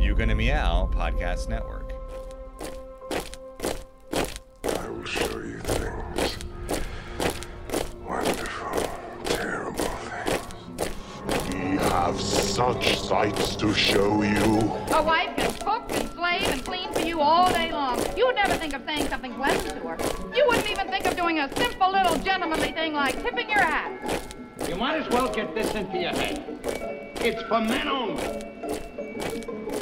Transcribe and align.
You 0.00 0.14
Gonna 0.14 0.34
Meow 0.34 0.88
Podcast 0.92 1.48
Network. 1.50 1.92
I 4.64 4.88
will 4.88 5.04
show 5.04 5.38
you 5.40 5.58
things. 5.58 6.38
Wonderful, 8.02 8.90
terrible 9.24 9.84
things. 9.84 11.54
We 11.54 11.76
have 11.76 12.18
such 12.18 12.98
sights 12.98 13.54
to 13.56 13.74
show 13.74 14.22
you. 14.22 14.58
A 14.94 15.02
wife 15.02 15.36
can 15.36 15.52
cook 15.58 15.92
and 15.92 16.10
slave 16.12 16.48
and 16.48 16.64
clean 16.64 16.90
for 16.94 17.00
you 17.00 17.20
all 17.20 17.52
day 17.52 17.70
long. 17.70 17.98
You 18.16 18.26
would 18.26 18.36
never 18.36 18.54
think 18.54 18.74
of 18.74 18.82
saying 18.86 19.08
something 19.08 19.34
pleasant 19.34 19.80
to 19.80 19.88
her. 19.88 19.98
You 20.34 20.46
wouldn't 20.48 20.70
even 20.70 20.88
think 20.88 21.06
of 21.06 21.14
doing 21.14 21.40
a 21.40 21.54
simple 21.56 21.92
little 21.92 22.16
gentlemanly 22.16 22.72
thing 22.72 22.94
like 22.94 23.22
tipping 23.22 23.50
your 23.50 23.62
hat. 23.62 24.32
You 24.66 24.76
might 24.76 25.02
as 25.02 25.08
well 25.10 25.32
get 25.32 25.54
this 25.54 25.74
into 25.74 25.98
your 25.98 26.12
head. 26.12 26.42
It's 27.22 27.42
for 27.42 27.60
men 27.60 27.86
only. 27.86 28.49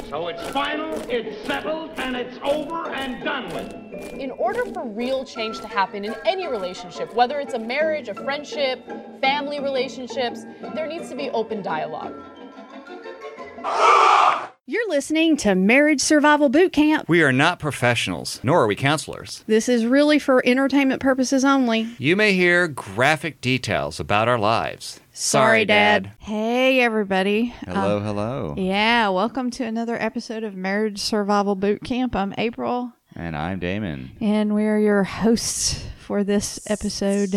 So 0.09 0.27
it's 0.27 0.41
final, 0.49 0.91
it's 1.07 1.45
settled, 1.45 1.91
and 1.97 2.15
it's 2.15 2.35
over 2.41 2.89
and 2.89 3.23
done 3.23 3.53
with. 3.53 3.71
In 4.13 4.31
order 4.31 4.65
for 4.73 4.87
real 4.87 5.23
change 5.23 5.59
to 5.59 5.67
happen 5.67 6.03
in 6.03 6.15
any 6.25 6.47
relationship, 6.47 7.13
whether 7.13 7.39
it's 7.39 7.53
a 7.53 7.59
marriage, 7.59 8.09
a 8.09 8.15
friendship, 8.15 8.83
family 9.21 9.59
relationships, 9.59 10.45
there 10.73 10.87
needs 10.87 11.09
to 11.09 11.15
be 11.15 11.29
open 11.29 11.61
dialogue. 11.61 12.15
You're 14.65 14.89
listening 14.89 15.37
to 15.37 15.53
Marriage 15.53 16.01
Survival 16.01 16.49
Boot 16.49 16.73
Camp. 16.73 17.07
We 17.07 17.21
are 17.21 17.31
not 17.31 17.59
professionals, 17.59 18.39
nor 18.41 18.63
are 18.63 18.67
we 18.67 18.75
counselors. 18.75 19.43
This 19.45 19.69
is 19.69 19.85
really 19.85 20.17
for 20.17 20.43
entertainment 20.45 21.01
purposes 21.01 21.45
only. 21.45 21.87
You 21.99 22.15
may 22.15 22.33
hear 22.33 22.67
graphic 22.67 23.41
details 23.41 23.99
about 23.99 24.27
our 24.27 24.39
lives. 24.39 24.99
Hey, 25.21 26.79
everybody. 26.79 27.47
Hello, 27.67 27.97
Um, 27.97 28.03
hello. 28.03 28.53
yeah, 28.57 29.09
welcome 29.09 29.51
to 29.51 29.65
another 29.65 30.01
episode 30.01 30.45
of 30.45 30.55
Marriage 30.55 30.97
Survival 30.99 31.55
Boot 31.55 31.83
Camp. 31.83 32.15
I'm 32.15 32.33
April, 32.37 32.93
And 33.17 33.35
I'm 33.35 33.59
Damon. 33.59 34.11
and 34.21 34.55
we 34.55 34.63
are 34.63 34.79
your 34.79 35.03
hosts 35.03 35.83
for 35.99 36.23
this 36.23 36.61
episode. 36.71 37.35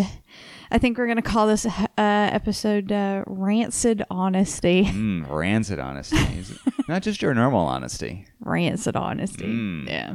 I 0.70 0.78
think 0.78 0.96
we're 0.96 1.06
going 1.06 1.16
to 1.16 1.22
call 1.22 1.48
this 1.48 1.66
uh, 1.66 1.80
episode 1.98 2.92
uh, 2.92 3.24
Rancid 3.26 4.04
Honesty. 4.08 4.84
Mm, 4.84 5.28
rancid 5.28 5.80
honesty. 5.80 6.16
Not 6.88 7.02
just 7.02 7.22
your 7.22 7.34
normal 7.34 7.66
honesty. 7.66 8.26
rancid 8.40 8.96
honesty. 8.96 9.46
Mm. 9.46 9.88
Yeah. 9.88 10.14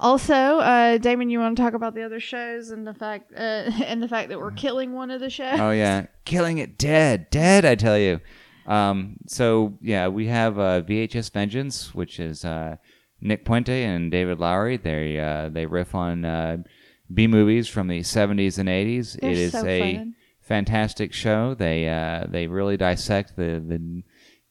Also, 0.00 0.32
uh, 0.34 0.96
Damon, 0.96 1.28
you 1.28 1.38
want 1.38 1.54
to 1.54 1.62
talk 1.62 1.74
about 1.74 1.94
the 1.94 2.02
other 2.02 2.18
shows 2.20 2.70
and 2.70 2.86
the 2.86 2.94
fact 2.94 3.30
uh, 3.36 3.70
and 3.84 4.02
the 4.02 4.08
fact 4.08 4.30
that 4.30 4.38
we're 4.38 4.52
killing 4.52 4.92
one 4.94 5.10
of 5.10 5.20
the 5.20 5.28
shows? 5.28 5.60
Oh 5.60 5.70
yeah, 5.70 6.06
killing 6.24 6.56
it 6.58 6.78
dead, 6.78 7.28
dead. 7.30 7.64
I 7.66 7.74
tell 7.74 7.98
you. 7.98 8.20
Um, 8.66 9.16
so 9.26 9.78
yeah, 9.80 10.08
we 10.08 10.26
have 10.26 10.58
uh, 10.58 10.82
VHS 10.82 11.32
Vengeance, 11.32 11.94
which 11.94 12.18
is 12.20 12.44
uh, 12.44 12.76
Nick 13.20 13.44
Puente 13.44 13.84
and 13.84 14.10
David 14.10 14.38
Lowery. 14.38 14.76
They 14.76 15.18
uh, 15.20 15.48
they 15.48 15.66
riff 15.66 15.94
on 15.94 16.24
uh, 16.24 16.58
B 17.12 17.26
movies 17.26 17.68
from 17.68 17.88
the 17.88 18.00
'70s 18.00 18.58
and 18.58 18.68
'80s. 18.68 19.18
They're 19.20 19.30
it 19.30 19.36
is 19.38 19.52
so 19.52 19.66
a 19.66 19.94
fun. 19.96 20.14
fantastic 20.40 21.12
show. 21.12 21.54
They 21.54 21.88
uh, 21.88 22.26
they 22.28 22.46
really 22.46 22.76
dissect 22.76 23.36
the 23.36 23.62
the 23.66 24.02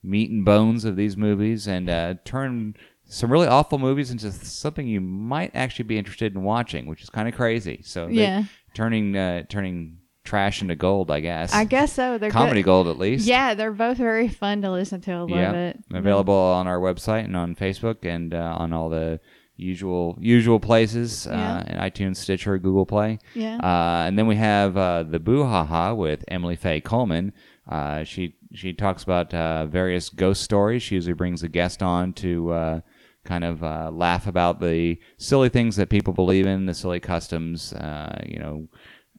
meat 0.04 0.30
and 0.30 0.46
bones 0.46 0.86
of 0.86 0.96
these 0.96 1.18
movies 1.18 1.68
and 1.68 1.90
uh, 1.90 2.14
turn 2.26 2.76
some 3.08 3.32
really 3.32 3.48
awful 3.48 3.78
movies 3.80 4.12
into 4.12 4.32
something 4.32 4.88
you 4.88 5.02
might 5.02 5.52
actually 5.56 5.86
be 5.86 5.98
interested 5.98 6.34
in 6.36 6.44
watching, 6.44 6.86
which 6.86 7.02
is 7.04 7.10
kind 7.10 7.28
of 7.28 7.36
crazy. 7.36 7.82
So 7.84 8.08
Yeah. 8.08 8.44
turning 8.74 9.16
uh, 9.18 9.44
turning 9.50 9.98
trash 10.26 10.62
into 10.62 10.76
gold, 10.76 11.10
I 11.12 11.22
guess. 11.22 11.54
I 11.54 11.64
guess 11.64 11.94
so. 11.94 12.18
They're 12.18 12.32
comedy 12.32 12.62
good. 12.62 12.66
gold 12.66 12.88
at 12.88 12.98
least. 12.98 13.26
Yeah, 13.26 13.54
they're 13.54 13.72
both 13.72 13.98
very 13.98 14.28
fun 14.28 14.62
to 14.64 14.72
listen 14.72 15.00
to. 15.02 15.12
I 15.12 15.20
love 15.20 15.30
yeah. 15.30 15.54
it. 15.54 15.80
Available 15.94 16.34
on 16.34 16.68
our 16.68 16.80
website 16.80 17.26
and 17.26 17.38
on 17.38 17.56
Facebook 17.56 18.04
and 18.04 18.34
uh, 18.34 18.56
on 18.58 18.74
all 18.74 18.90
the 18.90 19.20
usual 19.58 20.18
usual 20.20 20.60
places, 20.60 21.26
Yeah. 21.30 21.58
uh, 21.58 21.64
in 21.68 21.78
iTunes, 21.78 22.18
Stitcher, 22.18 22.58
Google 22.58 22.86
Play. 22.86 23.20
Yeah. 23.34 23.58
Uh, 23.58 24.06
and 24.08 24.18
then 24.20 24.28
we 24.28 24.36
have 24.36 24.76
uh, 24.76 25.04
the 25.04 25.20
Boo 25.20 25.44
Ha 25.46 25.64
Ha 25.64 25.94
with 25.94 26.26
Emily 26.28 26.56
Faye 26.56 26.82
Coleman. 26.82 27.32
Uh, 27.70 28.04
she 28.04 28.36
she 28.54 28.74
talks 28.74 29.04
about 29.04 29.34
uh, 29.34 29.66
various 29.66 30.10
ghost 30.10 30.42
stories. 30.44 30.84
She 30.84 30.96
usually 30.96 31.14
brings 31.14 31.44
a 31.44 31.48
guest 31.48 31.82
on 31.82 32.14
to 32.14 32.52
uh, 32.52 32.80
kind 33.24 33.44
of 33.44 33.64
uh, 33.64 33.90
laugh 33.92 34.28
about 34.28 34.60
the 34.60 35.00
silly 35.18 35.50
things 35.50 35.76
that 35.78 35.90
people 35.90 36.14
believe 36.14 36.46
in, 36.46 36.68
the 36.68 36.74
silly 36.74 37.00
customs, 37.00 37.74
uh, 37.74 38.22
you 38.26 38.38
know, 38.40 38.68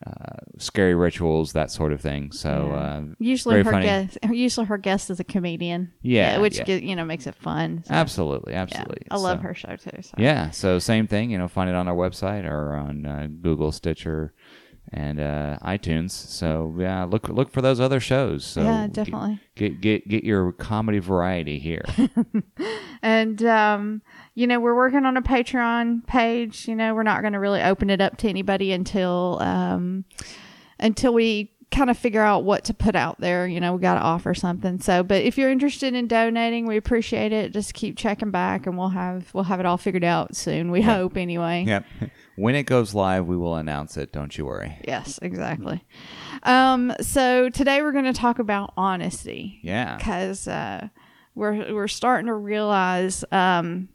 uh, 0.07 0.37
scary 0.59 0.95
rituals, 0.95 1.53
that 1.53 1.71
sort 1.71 1.93
of 1.93 2.01
thing. 2.01 2.31
So 2.33 2.71
uh, 2.73 3.03
Usually 3.19 3.63
her 3.63 3.71
funny. 3.71 3.87
guest, 3.87 4.19
usually 4.31 4.67
her 4.67 4.77
guest 4.79 5.09
is 5.11 5.21
a 5.21 5.25
comedian. 5.25 5.93
Yeah, 6.03 6.39
which 6.39 6.59
yeah. 6.59 6.65
get- 6.65 6.83
you 6.83 6.95
know 6.95 7.05
makes 7.05 7.27
it 7.27 7.35
fun. 7.35 7.83
So, 7.87 7.95
Absolutely, 7.95 8.53
yeah, 8.53 8.63
absolutely. 8.63 9.07
I 9.11 9.17
love 9.17 9.41
her 9.41 9.55
show 9.55 9.77
too. 9.77 10.03
So. 10.03 10.15
Yeah, 10.19 10.51
so 10.51 10.79
same 10.79 11.07
thing. 11.07 11.31
You 11.31 11.39
know, 11.39 11.49
find 11.49 11.71
it 11.71 11.77
on 11.77 11.89
our 11.89 11.95
website 11.97 12.45
or 12.45 12.75
on 12.77 13.07
uh, 13.07 13.29
Google, 13.41 13.73
Stitcher, 13.73 14.35
and 14.93 15.21
uh, 15.21 15.59
iTunes. 15.63 16.11
So 16.11 16.75
yeah, 16.79 17.05
look 17.05 17.29
look 17.29 17.51
for 17.51 17.61
those 17.61 17.81
other 17.81 18.01
shows. 18.01 18.45
So 18.45 18.63
Yeah, 18.63 18.87
definitely. 18.87 19.41
Get 19.55 19.81
get 19.81 20.09
get 20.09 20.25
your 20.25 20.53
comedy 20.53 20.99
variety 20.99 21.59
here. 21.59 21.85
And 23.03 23.41
um, 23.45 24.03
you 24.35 24.49
know, 24.49 24.59
we're 24.59 24.75
working 24.75 25.05
on 25.05 25.17
a 25.17 25.23
Patreon 25.23 26.05
page. 26.09 26.67
You 26.67 26.75
know, 26.75 26.93
we're 26.93 27.05
not 27.05 27.21
going 27.21 27.35
to 27.35 27.39
really 27.39 27.63
open 27.63 27.89
it 27.89 28.01
up 28.01 28.17
to 28.19 28.29
anybody 28.29 28.73
until 28.73 29.39
um, 29.41 30.05
until 30.81 31.15
we 31.15 31.53
kind 31.71 31.91
of 31.91 31.99
figure 31.99 32.23
out 32.23 32.43
what 32.43 32.65
to 32.65 32.75
put 32.75 32.97
out 32.97 33.21
there. 33.21 33.47
You 33.47 33.61
know, 33.61 33.75
we 33.75 33.81
got 33.81 33.95
to 33.95 34.01
offer 34.01 34.35
something. 34.35 34.81
So, 34.81 35.03
but 35.03 35.23
if 35.23 35.39
you're 35.39 35.51
interested 35.51 35.95
in 35.95 36.09
donating, 36.09 36.67
we 36.67 36.77
appreciate 36.77 37.33
it. 37.33 37.53
Just 37.53 37.75
keep 37.75 37.97
checking 37.97 38.31
back, 38.31 38.67
and 38.67 38.77
we'll 38.77 38.89
have 38.89 39.33
we'll 39.33 39.45
have 39.45 39.61
it 39.61 39.67
all 39.67 39.77
figured 39.79 40.05
out 40.05 40.35
soon. 40.35 40.71
We 40.71 40.83
hope 40.83 41.17
anyway. 41.17 41.65
yep. 41.67 41.85
When 42.37 42.55
it 42.55 42.65
goes 42.65 42.95
live, 42.95 43.27
we 43.27 43.37
will 43.37 43.57
announce 43.57 43.97
it. 43.97 44.13
Don't 44.13 44.37
you 44.37 44.45
worry. 44.45 44.79
Yes, 44.87 45.19
exactly. 45.23 45.83
Um, 46.43 46.93
so 47.01 47.49
today 47.49 47.81
we're 47.83 47.93
going 47.93 48.05
to 48.05 48.13
talk 48.13 48.39
about 48.39 48.73
honesty. 48.77 49.59
Yeah. 49.63 49.97
because 49.97 50.47
uh, 50.47 50.89
we're 51.35 51.75
we're 51.75 51.89
starting 51.89 52.27
to 52.27 52.35
realize 52.35 53.25
um, 53.33 53.89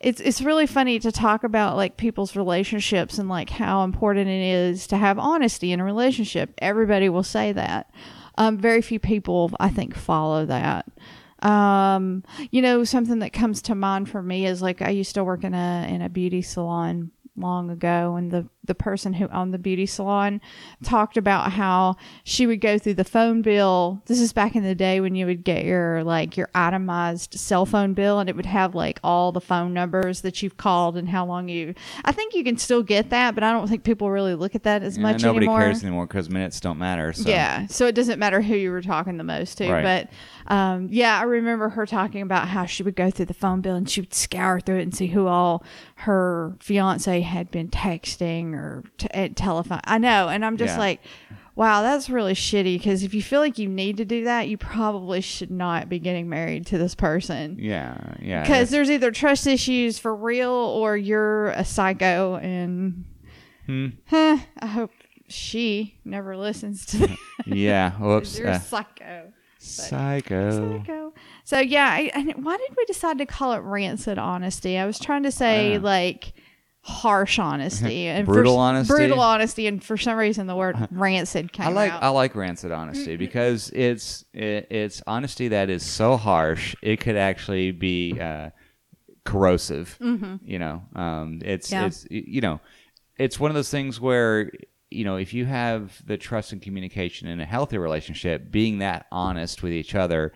it's 0.00 0.20
it's 0.20 0.40
really 0.40 0.66
funny 0.66 0.98
to 0.98 1.12
talk 1.12 1.44
about 1.44 1.76
like 1.76 1.96
people's 1.96 2.36
relationships 2.36 3.18
and 3.18 3.28
like 3.28 3.50
how 3.50 3.84
important 3.84 4.28
it 4.28 4.42
is 4.42 4.86
to 4.88 4.96
have 4.96 5.18
honesty 5.18 5.72
in 5.72 5.80
a 5.80 5.84
relationship. 5.84 6.54
Everybody 6.58 7.08
will 7.08 7.22
say 7.22 7.52
that. 7.52 7.90
Um, 8.36 8.58
very 8.58 8.82
few 8.82 8.98
people, 8.98 9.50
I 9.60 9.68
think, 9.70 9.94
follow 9.94 10.44
that. 10.46 10.86
Um, 11.40 12.24
you 12.50 12.62
know, 12.62 12.84
something 12.84 13.18
that 13.20 13.32
comes 13.32 13.62
to 13.62 13.74
mind 13.74 14.08
for 14.08 14.22
me 14.22 14.46
is 14.46 14.62
like 14.62 14.82
I 14.82 14.90
used 14.90 15.14
to 15.14 15.24
work 15.24 15.44
in 15.44 15.54
a 15.54 15.86
in 15.88 16.02
a 16.02 16.08
beauty 16.08 16.42
salon 16.42 17.10
long 17.36 17.70
ago 17.70 18.16
and 18.16 18.30
the 18.30 18.48
the 18.64 18.74
person 18.74 19.14
who 19.14 19.28
owned 19.28 19.52
the 19.52 19.58
beauty 19.58 19.86
salon 19.86 20.40
talked 20.82 21.16
about 21.16 21.52
how 21.52 21.96
she 22.24 22.46
would 22.46 22.60
go 22.60 22.78
through 22.78 22.94
the 22.94 23.04
phone 23.04 23.42
bill 23.42 24.02
this 24.06 24.20
is 24.20 24.32
back 24.32 24.56
in 24.56 24.62
the 24.62 24.74
day 24.74 25.00
when 25.00 25.14
you 25.14 25.26
would 25.26 25.44
get 25.44 25.64
your 25.64 26.02
like 26.04 26.36
your 26.36 26.48
itemized 26.54 27.34
cell 27.34 27.66
phone 27.66 27.94
bill 27.94 28.18
and 28.18 28.28
it 28.28 28.36
would 28.36 28.46
have 28.46 28.74
like 28.74 28.98
all 29.04 29.32
the 29.32 29.40
phone 29.40 29.72
numbers 29.74 30.22
that 30.22 30.42
you've 30.42 30.56
called 30.56 30.96
and 30.96 31.08
how 31.08 31.24
long 31.24 31.48
you 31.48 31.74
I 32.04 32.12
think 32.12 32.34
you 32.34 32.44
can 32.44 32.56
still 32.56 32.82
get 32.82 33.10
that 33.10 33.34
but 33.34 33.44
I 33.44 33.52
don't 33.52 33.68
think 33.68 33.84
people 33.84 34.10
really 34.10 34.34
look 34.34 34.54
at 34.54 34.62
that 34.64 34.82
as 34.82 34.96
Yeah, 34.96 35.02
much 35.02 35.22
nobody 35.22 35.46
anymore 35.46 35.60
cares 35.60 35.82
anymore 35.82 36.06
because 36.06 36.30
minutes 36.30 36.60
don't 36.60 36.78
matter. 36.78 37.12
So. 37.12 37.28
yeah, 37.28 37.66
so 37.66 37.86
it 37.86 37.94
doesn't 37.94 38.18
matter 38.18 38.40
who 38.40 38.54
you 38.54 38.70
were 38.70 38.82
talking 38.82 39.16
the 39.16 39.24
most 39.24 39.58
to. 39.58 39.70
Right. 39.70 40.08
But 40.46 40.52
um, 40.52 40.88
yeah, 40.90 41.18
I 41.18 41.22
remember 41.22 41.70
her 41.70 41.86
talking 41.86 42.22
about 42.22 42.48
how 42.48 42.66
she 42.66 42.82
would 42.82 42.96
go 42.96 43.10
through 43.10 43.26
the 43.26 43.34
phone 43.34 43.60
bill 43.60 43.74
and 43.74 43.88
she 43.88 44.00
would 44.00 44.14
scour 44.14 44.60
through 44.60 44.78
it 44.78 44.82
and 44.82 44.94
see 44.94 45.06
who 45.08 45.26
all 45.26 45.64
her 45.96 46.56
fiance 46.60 47.20
had 47.20 47.50
been 47.50 47.68
texting 47.68 48.53
or 48.54 48.84
t- 48.98 49.08
at 49.12 49.36
telephone. 49.36 49.80
I 49.84 49.98
know, 49.98 50.28
and 50.28 50.44
I'm 50.44 50.56
just 50.56 50.74
Yeah. 50.74 50.78
like, 50.78 51.00
wow, 51.56 51.82
that's 51.82 52.08
really 52.10 52.34
shitty. 52.34 52.78
Because 52.78 53.02
if 53.02 53.12
you 53.14 53.22
feel 53.22 53.40
like 53.40 53.58
you 53.58 53.68
need 53.68 53.96
to 53.98 54.04
do 54.04 54.24
that, 54.24 54.48
you 54.48 54.56
probably 54.56 55.20
should 55.20 55.50
not 55.50 55.88
be 55.88 55.98
getting 55.98 56.28
married 56.28 56.66
to 56.66 56.78
this 56.78 56.94
person. 56.94 57.56
Yeah, 57.60 57.96
yeah. 58.20 58.42
Because 58.42 58.70
there's 58.70 58.90
either 58.90 59.10
trust 59.10 59.46
issues 59.46 59.98
for 59.98 60.14
real 60.14 60.50
or 60.50 60.96
you're 60.96 61.48
a 61.50 61.64
psycho. 61.64 62.36
And 62.36 63.04
Hmm. 63.66 63.88
huh, 64.06 64.38
I 64.60 64.66
hope 64.66 64.90
she 65.28 65.98
never 66.04 66.36
listens 66.36 66.84
to 66.86 66.98
that. 66.98 67.16
yeah. 67.46 67.92
Whoops. 67.98 68.38
you're 68.38 68.48
a 68.48 68.52
uh, 68.52 68.58
psycho. 68.58 69.32
psycho. 69.58 70.50
Psycho. 70.78 71.14
So 71.44 71.58
yeah, 71.60 71.88
I, 71.90 72.10
I, 72.14 72.20
why 72.36 72.56
did 72.56 72.76
we 72.76 72.84
decide 72.84 73.18
to 73.18 73.26
call 73.26 73.52
it 73.54 73.58
rancid 73.60 74.18
honesty? 74.18 74.76
I 74.78 74.84
was 74.86 74.98
trying 74.98 75.22
to 75.22 75.30
say 75.32 75.76
Uh. 75.76 75.80
like 75.80 76.34
harsh 76.86 77.38
honesty 77.38 78.06
and 78.08 78.26
Brutal 78.26 78.56
for, 78.56 78.60
honesty? 78.60 78.92
brutal 78.94 79.20
honesty, 79.20 79.66
and 79.66 79.82
for 79.82 79.96
some 79.96 80.18
reason 80.18 80.46
the 80.46 80.54
word 80.54 80.76
rancid 80.90 81.50
came 81.50 81.66
I 81.66 81.70
like 81.70 81.90
out. 81.92 82.02
I 82.02 82.08
like 82.10 82.34
rancid 82.34 82.72
honesty 82.72 83.16
because 83.16 83.70
it's 83.74 84.24
it, 84.34 84.66
it's 84.70 85.02
honesty 85.06 85.48
that 85.48 85.70
is 85.70 85.82
so 85.82 86.18
harsh 86.18 86.76
it 86.82 87.00
could 87.00 87.16
actually 87.16 87.72
be 87.72 88.20
uh, 88.20 88.50
corrosive. 89.24 89.96
You 90.44 90.58
know, 90.58 90.82
um, 90.94 91.40
it's 91.44 91.70
Mm-hmm. 91.70 91.80
Yeah. 91.80 91.86
it's 91.86 92.06
you 92.10 92.40
know, 92.42 92.60
it's 93.16 93.40
one 93.40 93.50
of 93.50 93.54
those 93.54 93.70
things 93.70 93.98
where 94.00 94.50
you 94.90 95.04
know 95.04 95.16
if 95.16 95.32
you 95.32 95.46
have 95.46 96.02
the 96.06 96.18
trust 96.18 96.52
and 96.52 96.60
communication 96.60 97.28
in 97.28 97.40
a 97.40 97.46
healthy 97.46 97.78
relationship, 97.78 98.50
being 98.50 98.78
that 98.80 99.06
honest 99.10 99.62
with 99.62 99.72
each 99.72 99.94
other 99.94 100.32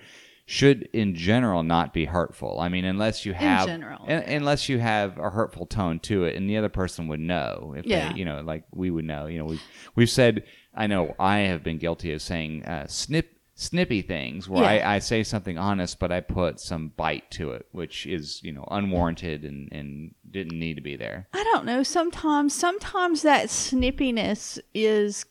should 0.50 0.88
in 0.94 1.14
general 1.14 1.62
not 1.62 1.92
be 1.92 2.06
hurtful. 2.06 2.58
I 2.58 2.70
mean, 2.70 2.86
unless 2.86 3.26
you 3.26 3.34
have 3.34 3.66
general, 3.66 4.06
un- 4.08 4.22
unless 4.26 4.66
you 4.66 4.78
have 4.78 5.18
a 5.18 5.28
hurtful 5.28 5.66
tone 5.66 5.98
to 6.00 6.24
it, 6.24 6.36
and 6.36 6.48
the 6.48 6.56
other 6.56 6.70
person 6.70 7.06
would 7.08 7.20
know 7.20 7.74
if 7.76 7.84
Yeah. 7.84 8.12
they, 8.14 8.18
you 8.18 8.24
know, 8.24 8.40
like 8.40 8.64
we 8.72 8.90
would 8.90 9.04
know. 9.04 9.26
You 9.26 9.38
know, 9.40 9.44
we've 9.44 9.62
we've 9.94 10.10
said. 10.10 10.44
I 10.74 10.86
know 10.86 11.14
I 11.18 11.38
have 11.40 11.62
been 11.62 11.76
guilty 11.78 12.12
of 12.12 12.22
saying 12.22 12.64
uh, 12.64 12.86
snip 12.86 13.30
snippy 13.56 14.00
things 14.00 14.48
where 14.48 14.62
Yeah. 14.62 14.88
I, 14.88 14.94
I 14.94 14.98
say 15.00 15.22
something 15.22 15.58
honest, 15.58 15.98
but 15.98 16.10
I 16.12 16.20
put 16.20 16.60
some 16.60 16.92
bite 16.96 17.30
to 17.32 17.50
it, 17.50 17.66
which 17.72 18.06
is 18.06 18.40
you 18.42 18.52
know 18.52 18.66
unwarranted 18.70 19.44
and 19.44 19.68
and 19.70 20.14
didn't 20.30 20.58
need 20.58 20.76
to 20.76 20.80
be 20.82 20.96
there. 20.96 21.28
I 21.34 21.44
don't 21.52 21.66
know. 21.66 21.82
Sometimes, 21.82 22.54
sometimes 22.54 23.20
that 23.20 23.48
snippiness 23.48 24.58
is 24.72 25.26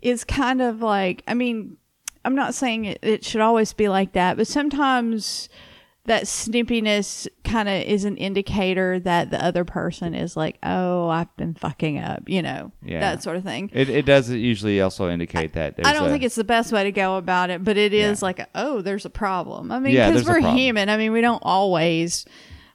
is 0.00 0.24
kind 0.24 0.62
of 0.62 0.80
like. 0.80 1.22
I 1.28 1.34
mean, 1.34 1.76
I'm 2.28 2.34
not 2.34 2.54
saying 2.54 2.84
it, 2.84 2.98
it 3.00 3.24
should 3.24 3.40
always 3.40 3.72
be 3.72 3.88
like 3.88 4.12
that, 4.12 4.36
but 4.36 4.46
sometimes 4.46 5.48
that 6.04 6.24
snippiness 6.24 7.26
kind 7.42 7.68
of 7.70 7.82
is 7.82 8.04
an 8.04 8.16
indicator 8.18 9.00
that 9.00 9.30
the 9.30 9.42
other 9.44 9.64
person 9.64 10.14
is 10.14 10.36
like, 10.36 10.58
"Oh, 10.62 11.08
I've 11.08 11.34
been 11.38 11.54
fucking 11.54 11.98
up," 11.98 12.22
you 12.28 12.42
know, 12.42 12.72
Yeah. 12.84 13.00
that 13.00 13.22
sort 13.22 13.36
of 13.36 13.44
thing. 13.44 13.70
It, 13.72 13.88
it 13.88 14.04
does 14.04 14.30
usually 14.30 14.78
also 14.80 15.10
indicate 15.10 15.54
that 15.54 15.74
I 15.84 15.92
don't 15.94 16.06
a- 16.06 16.10
think 16.10 16.22
it's 16.22 16.34
the 16.34 16.44
best 16.44 16.70
way 16.72 16.84
to 16.84 16.92
go 16.92 17.16
about 17.16 17.48
it, 17.50 17.64
but 17.64 17.76
it 17.78 17.94
is 17.94 18.20
Yeah. 18.20 18.24
like, 18.26 18.46
oh, 18.54 18.80
there's 18.82 19.04
a 19.06 19.10
problem. 19.10 19.72
I 19.72 19.78
mean, 19.80 19.94
because 19.94 20.26
a 20.26 20.30
we're 20.30 20.40
human. 20.54 20.88
I 20.90 20.96
mean, 20.98 21.12
we 21.12 21.20
don't 21.22 21.42
always, 21.44 22.24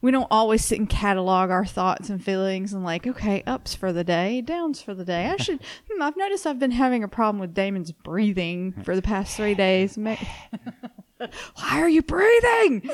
we 0.04 0.12
don't 0.12 0.28
always 0.30 0.64
sit 0.64 0.78
and 0.80 0.90
catalog 0.90 1.50
our 1.50 1.66
thoughts 1.66 2.10
and 2.10 2.22
feelings 2.22 2.74
and 2.74 2.84
like, 2.84 3.08
okay, 3.08 3.42
ups 3.48 3.74
for 3.74 3.94
the 3.94 4.04
day, 4.04 4.42
downs 4.42 4.82
for 4.82 4.94
the 4.94 5.06
day. 5.06 5.28
I 5.34 5.38
should. 5.38 5.62
hmm, 5.90 6.02
I've 6.02 6.18
noticed 6.18 6.46
I've 6.46 6.60
been 6.60 6.72
having 6.72 7.06
a 7.06 7.08
problem 7.08 7.40
with 7.40 7.54
Damon's 7.54 7.94
breathing 7.94 8.74
for 8.84 8.98
the 8.98 9.02
past 9.02 9.38
three 9.38 9.56
days. 9.56 9.98
Why 11.18 11.80
are 11.80 11.88
you 11.88 12.02
breathing? 12.02 12.90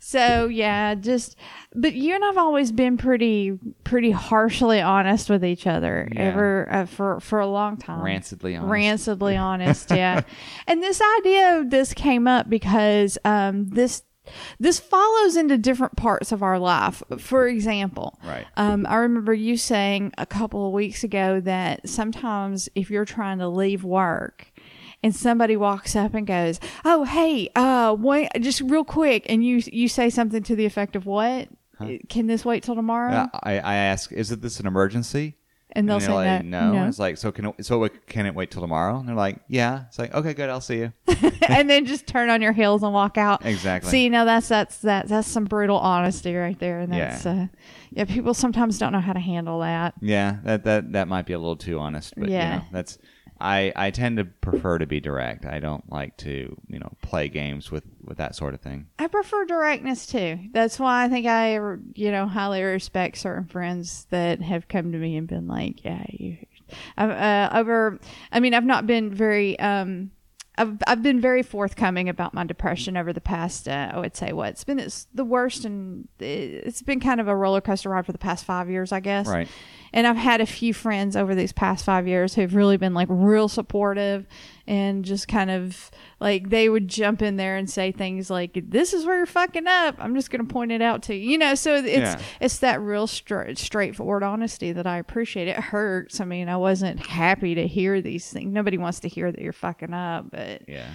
so 0.00 0.48
yeah, 0.48 0.96
just. 0.96 1.36
But 1.76 1.94
you 1.94 2.16
and 2.16 2.24
I've 2.24 2.38
always 2.38 2.72
been 2.72 2.96
pretty, 2.96 3.56
pretty 3.84 4.10
harshly 4.10 4.80
honest 4.80 5.30
with 5.30 5.44
each 5.44 5.68
other. 5.68 6.08
Yeah. 6.10 6.22
Ever 6.22 6.68
uh, 6.72 6.86
for 6.86 7.20
for 7.20 7.38
a 7.38 7.46
long 7.46 7.76
time. 7.76 8.02
rancidly 8.02 8.56
honest. 8.56 8.72
Rancidly 8.72 9.36
honest, 9.36 9.92
yeah. 9.92 10.22
and 10.66 10.82
this 10.82 11.00
idea 11.18 11.58
of 11.58 11.70
this 11.70 11.94
came 11.94 12.26
up 12.26 12.50
because 12.50 13.16
um, 13.24 13.68
this 13.68 14.02
this 14.60 14.78
follows 14.80 15.36
into 15.36 15.58
different 15.58 15.96
parts 15.96 16.32
of 16.32 16.42
our 16.42 16.58
life. 16.58 17.02
For 17.18 17.46
example, 17.48 18.18
Right. 18.24 18.46
um, 18.56 18.86
I 18.88 18.96
remember 18.96 19.32
you 19.34 19.56
saying 19.56 20.12
a 20.18 20.26
couple 20.26 20.66
of 20.66 20.72
weeks 20.72 21.04
ago 21.04 21.40
that 21.40 21.88
sometimes 21.88 22.68
if 22.74 22.90
you're 22.90 23.04
trying 23.04 23.38
to 23.38 23.48
leave 23.48 23.84
work 23.84 24.52
and 25.02 25.14
somebody 25.14 25.56
walks 25.56 25.94
up 25.94 26.12
and 26.14 26.26
goes, 26.26 26.58
"Oh, 26.84 27.04
hey, 27.04 27.48
uh, 27.54 27.94
wait, 27.98 28.28
just 28.40 28.60
real 28.62 28.84
quick," 28.84 29.24
and 29.28 29.44
you 29.44 29.62
you 29.72 29.88
say 29.88 30.10
something 30.10 30.42
to 30.42 30.56
the 30.56 30.66
effect 30.66 30.96
of, 30.96 31.06
"What? 31.06 31.48
Can 32.08 32.26
this 32.26 32.44
wait 32.44 32.64
till 32.64 32.74
tomorrow?" 32.74 33.28
I, 33.44 33.60
I 33.60 33.74
ask, 33.76 34.10
is 34.10 34.32
it 34.32 34.42
this 34.42 34.58
an 34.58 34.66
emergency? 34.66 35.36
And 35.78 35.88
they'll 35.88 35.98
they're 35.98 36.08
say 36.08 36.14
like, 36.14 36.44
no. 36.44 36.72
no. 36.72 36.86
It's 36.86 36.98
like, 36.98 37.16
so 37.16 37.30
can 37.32 37.46
it, 37.46 37.64
so 37.64 37.84
it, 37.84 38.06
can 38.06 38.26
it 38.26 38.34
wait 38.34 38.50
till 38.50 38.60
tomorrow? 38.62 38.98
And 38.98 39.08
they're 39.08 39.16
like, 39.16 39.38
yeah. 39.48 39.84
It's 39.86 39.98
like, 39.98 40.12
okay, 40.14 40.34
good. 40.34 40.50
I'll 40.50 40.60
see 40.60 40.78
you. 40.78 40.92
and 41.48 41.68
then 41.70 41.86
just 41.86 42.06
turn 42.06 42.30
on 42.30 42.42
your 42.42 42.52
heels 42.52 42.82
and 42.82 42.92
walk 42.92 43.16
out. 43.18 43.44
Exactly. 43.46 43.90
See, 43.90 44.08
know 44.08 44.24
that's 44.24 44.48
that's 44.48 44.78
that 44.78 45.08
that's 45.08 45.28
some 45.28 45.44
brutal 45.44 45.78
honesty 45.78 46.34
right 46.34 46.58
there, 46.58 46.80
and 46.80 46.92
that's 46.92 47.24
Yeah. 47.24 47.32
uh, 47.32 47.46
yeah. 47.90 48.04
People 48.04 48.34
sometimes 48.34 48.78
don't 48.78 48.92
know 48.92 49.00
how 49.00 49.12
to 49.12 49.20
handle 49.20 49.60
that. 49.60 49.94
Yeah, 50.00 50.38
that 50.44 50.64
that 50.64 50.92
that 50.92 51.08
might 51.08 51.26
be 51.26 51.32
a 51.32 51.38
little 51.38 51.56
too 51.56 51.78
honest, 51.78 52.14
but 52.16 52.28
Yeah. 52.28 52.54
you 52.54 52.58
know, 52.60 52.64
that's 52.72 52.98
I 53.40 53.72
I 53.76 53.90
tend 53.90 54.16
to 54.18 54.24
prefer 54.24 54.78
to 54.78 54.86
be 54.86 55.00
direct. 55.00 55.44
I 55.46 55.60
don't 55.60 55.90
like 55.90 56.16
to 56.18 56.56
you 56.68 56.78
know 56.78 56.92
play 57.02 57.28
games 57.28 57.70
with 57.70 57.84
with 58.04 58.18
that 58.18 58.34
sort 58.34 58.54
of 58.54 58.60
thing. 58.60 58.86
I 58.98 59.06
prefer 59.06 59.44
directness 59.44 60.06
too. 60.06 60.38
That's 60.52 60.78
why 60.78 61.04
I 61.04 61.08
think 61.08 61.26
I, 61.26 61.54
you 61.94 62.10
know, 62.10 62.26
highly 62.26 62.62
respect 62.62 63.18
certain 63.18 63.44
friends 63.44 64.06
that 64.10 64.40
have 64.42 64.68
come 64.68 64.92
to 64.92 64.98
me 64.98 65.16
and 65.16 65.26
been 65.26 65.46
like, 65.46 65.84
"Yeah, 65.84 66.04
you." 66.08 66.38
I've, 66.98 67.10
uh, 67.10 67.50
over, 67.58 67.98
I 68.30 68.40
mean, 68.40 68.52
I've 68.52 68.64
not 68.64 68.86
been 68.86 69.10
very, 69.10 69.58
um, 69.58 70.10
I've 70.58 70.76
I've 70.86 71.02
been 71.02 71.20
very 71.20 71.42
forthcoming 71.42 72.08
about 72.08 72.34
my 72.34 72.44
depression 72.44 72.96
over 72.96 73.12
the 73.12 73.20
past. 73.20 73.68
Uh, 73.68 73.90
I 73.92 73.98
would 73.98 74.16
say 74.16 74.32
what 74.32 74.50
it's 74.50 74.64
been. 74.64 74.78
It's 74.78 75.06
the 75.14 75.24
worst, 75.24 75.64
and 75.64 76.08
it's 76.18 76.82
been 76.82 77.00
kind 77.00 77.20
of 77.20 77.28
a 77.28 77.36
roller 77.36 77.60
coaster 77.60 77.90
ride 77.90 78.04
for 78.04 78.12
the 78.12 78.18
past 78.18 78.44
five 78.44 78.68
years, 78.68 78.92
I 78.92 79.00
guess. 79.00 79.28
Right. 79.28 79.48
And 79.92 80.06
I've 80.06 80.16
had 80.16 80.40
a 80.40 80.46
few 80.46 80.74
friends 80.74 81.16
over 81.16 81.34
these 81.34 81.52
past 81.52 81.84
five 81.84 82.06
years 82.06 82.34
who've 82.34 82.54
really 82.54 82.76
been 82.76 82.92
like 82.92 83.08
real 83.10 83.48
supportive 83.48 84.26
and 84.68 85.02
just 85.04 85.26
kind 85.28 85.50
of 85.50 85.90
like 86.20 86.50
they 86.50 86.68
would 86.68 86.86
jump 86.88 87.22
in 87.22 87.36
there 87.36 87.56
and 87.56 87.68
say 87.70 87.90
things 87.90 88.28
like, 88.28 88.52
"This 88.70 88.92
is 88.92 89.06
where 89.06 89.16
you're 89.16 89.26
fucking 89.26 89.66
up. 89.66 89.96
I'm 89.98 90.14
just 90.14 90.30
going 90.30 90.46
to 90.46 90.52
point 90.52 90.70
it 90.72 90.82
out 90.82 91.02
to 91.04 91.14
you." 91.14 91.30
You 91.30 91.38
know, 91.38 91.54
so 91.54 91.76
it's 91.76 91.88
Yeah. 91.88 92.20
it's 92.40 92.58
that 92.58 92.80
real 92.80 93.06
stra- 93.06 93.56
straightforward 93.56 94.22
honesty 94.22 94.70
that 94.72 94.86
I 94.86 94.98
appreciate. 94.98 95.48
It 95.48 95.56
hurts. 95.56 96.20
I 96.20 96.24
mean, 96.26 96.48
I 96.48 96.56
wasn't 96.58 97.00
happy 97.06 97.54
to 97.54 97.66
hear 97.66 98.00
these 98.02 98.30
things. 98.30 98.52
Nobody 98.52 98.76
wants 98.78 99.00
to 99.00 99.08
hear 99.08 99.32
that 99.32 99.40
you're 99.40 99.52
fucking 99.54 99.94
up, 99.94 100.30
but 100.30 100.68
Yeah. 100.68 100.86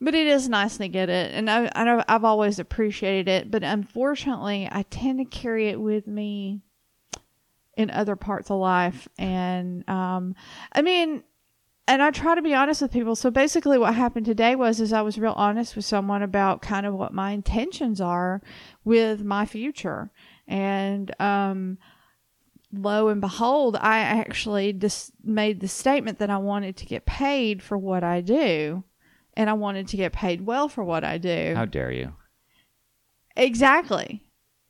but 0.00 0.14
it 0.14 0.26
is 0.26 0.48
nice 0.48 0.76
to 0.76 0.88
get 0.88 1.08
it, 1.08 1.32
and 1.34 1.48
I, 1.50 1.70
I 1.74 1.84
know 1.84 2.04
I've 2.06 2.24
always 2.24 2.58
appreciated 2.58 3.26
it. 3.28 3.50
But 3.50 3.62
unfortunately, 3.64 4.68
I 4.70 4.82
tend 4.90 5.18
to 5.20 5.24
carry 5.24 5.68
it 5.68 5.80
with 5.80 6.06
me 6.06 6.60
in 7.76 7.90
other 7.90 8.16
parts 8.16 8.50
of 8.50 8.58
life, 8.58 9.08
and 9.18 9.88
um, 9.88 10.34
I 10.72 10.82
mean, 10.82 11.22
and 11.86 12.02
I 12.02 12.10
try 12.10 12.34
to 12.34 12.42
be 12.42 12.54
honest 12.54 12.82
with 12.82 12.92
people. 12.92 13.14
So 13.14 13.30
basically, 13.30 13.78
what 13.78 13.94
happened 13.94 14.26
today 14.26 14.56
was 14.56 14.80
is 14.80 14.92
I 14.92 15.02
was 15.02 15.18
real 15.18 15.34
honest 15.36 15.76
with 15.76 15.84
someone 15.84 16.22
about 16.22 16.62
kind 16.62 16.86
of 16.86 16.94
what 16.94 17.12
my 17.12 17.32
intentions 17.32 18.00
are 18.00 18.40
with 18.84 19.24
my 19.24 19.44
future, 19.44 20.10
and 20.48 21.14
um, 21.20 21.78
lo 22.72 23.08
and 23.08 23.20
behold, 23.20 23.76
I 23.76 23.98
actually 23.98 24.72
just 24.72 25.12
made 25.22 25.60
the 25.60 25.68
statement 25.68 26.18
that 26.18 26.30
I 26.30 26.38
wanted 26.38 26.76
to 26.78 26.86
get 26.86 27.04
paid 27.04 27.62
for 27.62 27.76
what 27.76 28.02
I 28.02 28.20
do, 28.20 28.84
and 29.34 29.50
I 29.50 29.54
wanted 29.54 29.88
to 29.88 29.96
get 29.96 30.12
paid 30.12 30.46
well 30.46 30.68
for 30.68 30.82
what 30.84 31.04
I 31.04 31.18
do. 31.18 31.52
How 31.54 31.66
dare 31.66 31.92
you? 31.92 32.14
exactly. 33.36 34.23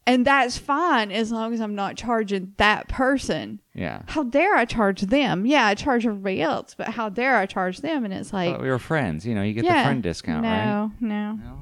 And 0.06 0.26
that's 0.26 0.58
fine 0.58 1.10
as 1.10 1.32
long 1.32 1.54
as 1.54 1.60
I'm 1.60 1.74
not 1.74 1.96
charging 1.96 2.52
that 2.58 2.88
person. 2.88 3.60
Yeah. 3.74 4.02
How 4.06 4.22
dare 4.22 4.54
I 4.54 4.66
charge 4.66 5.00
them? 5.00 5.46
Yeah, 5.46 5.66
I 5.66 5.74
charge 5.74 6.04
everybody 6.06 6.42
else, 6.42 6.74
but 6.76 6.88
how 6.88 7.08
dare 7.08 7.36
I 7.36 7.46
charge 7.46 7.78
them? 7.78 8.04
And 8.04 8.12
it's 8.12 8.32
like, 8.32 8.52
But 8.52 8.60
we 8.60 8.68
were 8.68 8.78
friends. 8.78 9.26
You 9.26 9.34
know, 9.34 9.42
you 9.42 9.54
get 9.54 9.64
yeah, 9.64 9.78
the 9.78 9.84
friend 9.86 10.02
discount, 10.02 10.42
no, 10.42 10.48
right? 10.48 10.90
No, 11.00 11.32
No, 11.32 11.58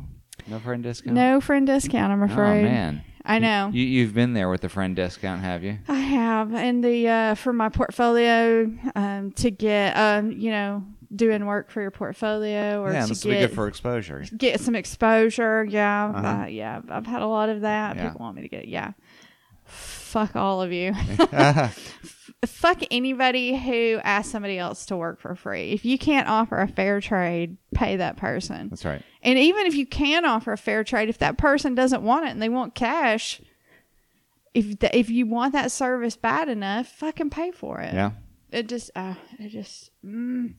no 0.49 0.59
friend 0.59 0.83
discount. 0.83 1.15
no 1.15 1.41
friend 1.41 1.67
discount. 1.67 2.13
I'm 2.13 2.23
afraid. 2.23 2.61
Oh 2.61 2.69
man. 2.71 3.05
I 3.25 3.39
know. 3.39 3.71
You 3.73 3.85
you've 3.85 4.15
been 4.15 4.33
there 4.33 4.49
with 4.49 4.63
the 4.63 4.69
friend 4.69 4.97
discount, 4.97 5.43
have 5.43 5.63
you? 5.63 5.79
I 5.87 6.01
have, 6.01 6.53
and 6.53 6.83
the 6.83 7.09
uh, 7.09 7.35
for 7.37 7.53
my 7.53 7.69
portfolio 7.69 8.69
um, 8.97 9.31
to 9.37 9.53
get 9.53 9.97
um, 9.97 10.33
you 10.33 10.51
know 10.51 10.83
doing 11.15 11.45
work 11.47 11.71
for 11.71 11.81
your 11.83 11.91
portfolio 11.91 12.81
or 12.83 12.93
yeah, 12.93 13.03
to 13.03 13.09
this 13.09 13.23
get 13.25 13.49
good 13.49 13.55
for 13.55 13.69
exposure. 13.69 14.25
get 14.37 14.61
some 14.61 14.75
exposure. 14.75 15.65
Yeah, 15.65 16.13
Uh-huh. 16.15 16.27
uh, 16.43 16.47
yeah, 16.47 16.81
I've 16.89 17.07
had 17.07 17.23
a 17.23 17.27
lot 17.27 17.49
of 17.49 17.61
that. 17.63 17.97
Yeah. 17.97 18.09
People 18.09 18.21
want 18.25 18.37
me 18.37 18.43
to 18.43 18.49
get 18.49 18.69
yeah. 18.69 18.93
Fuck 19.65 20.37
all 20.37 20.61
of 20.63 20.73
you. 20.73 20.93
F- 21.33 22.31
Fuck 22.45 22.83
anybody 22.91 23.57
who 23.57 24.01
asks 24.03 24.33
somebody 24.33 24.59
else 24.59 24.87
to 24.87 24.97
work 24.97 25.21
for 25.21 25.35
free. 25.37 25.71
If 25.73 25.85
you 25.85 25.97
can't 25.97 26.29
offer 26.29 26.59
a 26.59 26.67
fair 26.67 27.01
trade, 27.01 27.57
pay 27.73 27.97
that 27.97 28.17
person. 28.17 28.69
That's 28.69 28.85
right. 28.85 29.01
And 29.23 29.39
even 29.39 29.67
if 29.67 29.75
you 29.77 29.87
can 29.87 30.25
offer 30.25 30.53
a 30.53 30.59
fair 30.59 30.83
trade, 30.83 31.09
if 31.09 31.19
that 31.19 31.39
person 31.39 31.75
doesn't 31.77 32.03
want 32.03 32.27
it 32.27 32.31
and 32.31 32.43
they 32.43 32.49
want 32.49 32.75
cash, 32.75 33.41
if 34.55 34.75
if 34.93 35.09
you 35.09 35.27
want 35.27 35.53
that 35.53 35.71
service 35.71 36.17
bad 36.17 36.49
enough, 36.49 36.89
fucking 36.89 37.31
pay 37.31 37.53
for 37.53 37.81
it. 37.81 37.95
Yeah. 37.95 38.11
it 38.51 38.69
just, 38.69 38.91
uh, 38.97 39.15
it 39.39 39.49
just. 39.51 39.91
Mm, 40.05 40.55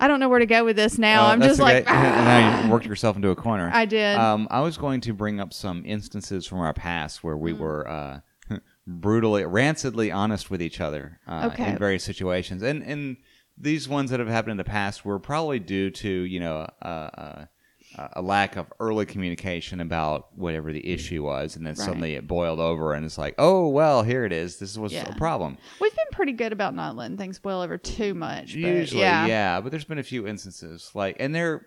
I 0.00 0.08
don't 0.08 0.18
know 0.20 0.28
where 0.28 0.40
to 0.40 0.46
go 0.46 0.64
with 0.64 0.76
this 0.76 0.98
now. 0.98 1.26
Oh, 1.26 1.28
I'm 1.30 1.40
just 1.40 1.60
like, 1.60 1.84
now 1.86 2.64
you 2.64 2.70
worked 2.72 2.86
yourself 2.86 3.16
into 3.16 3.30
a 3.30 3.36
corner. 3.36 3.70
I 3.72 3.84
did. 3.84 4.16
Um, 4.18 4.48
I 4.50 4.60
was 4.60 4.76
going 4.76 5.00
to 5.02 5.12
bring 5.12 5.38
up 5.40 5.52
some 5.52 5.84
instances 5.86 6.46
from 6.46 6.58
our 6.58 6.74
past 6.74 7.22
where 7.22 7.36
Mm. 7.36 7.40
we 7.40 7.52
were 7.52 7.88
uh, 7.88 8.20
brutally, 8.86 9.44
rancidly 9.44 10.10
honest 10.10 10.50
with 10.50 10.60
each 10.60 10.80
other 10.80 11.20
uh, 11.26 11.50
Okay. 11.52 11.70
in 11.70 11.78
various 11.78 12.02
situations, 12.04 12.62
and 12.62 12.82
and 12.82 13.16
these 13.56 13.88
ones 13.88 14.10
that 14.10 14.18
have 14.18 14.28
happened 14.28 14.50
in 14.50 14.56
the 14.56 14.64
past 14.64 15.04
were 15.04 15.20
probably 15.20 15.60
due 15.60 15.90
to 15.90 16.08
you 16.10 16.40
know 16.40 16.66
uh, 16.82 16.84
uh, 16.84 17.44
a 18.14 18.22
lack 18.22 18.56
of 18.56 18.72
early 18.80 19.06
communication 19.06 19.80
about 19.80 20.28
whatever 20.36 20.72
the 20.72 20.86
issue 20.92 21.22
was, 21.22 21.56
and 21.56 21.66
then 21.66 21.76
suddenly 21.76 22.14
it 22.14 22.26
boiled 22.26 22.60
over, 22.60 22.92
and 22.94 23.04
it's 23.04 23.18
like, 23.18 23.34
oh 23.38 23.68
well, 23.68 24.02
here 24.02 24.24
it 24.24 24.32
is. 24.32 24.58
This 24.58 24.76
was 24.76 24.92
Yeah. 24.92 25.08
a 25.08 25.14
problem. 25.16 25.56
we've 25.80 25.94
been 25.94 26.04
pretty 26.12 26.32
good 26.32 26.52
about 26.52 26.74
not 26.74 26.96
letting 26.96 27.16
things 27.16 27.38
boil 27.38 27.60
over 27.60 27.78
too 27.78 28.14
much. 28.14 28.52
but 28.52 28.58
Usually, 28.60 29.00
yeah. 29.02 29.26
yeah. 29.26 29.60
but 29.60 29.70
there's 29.70 29.84
been 29.84 29.98
a 29.98 30.02
few 30.02 30.26
instances 30.26 30.90
like, 30.94 31.16
and 31.20 31.34
they're 31.34 31.66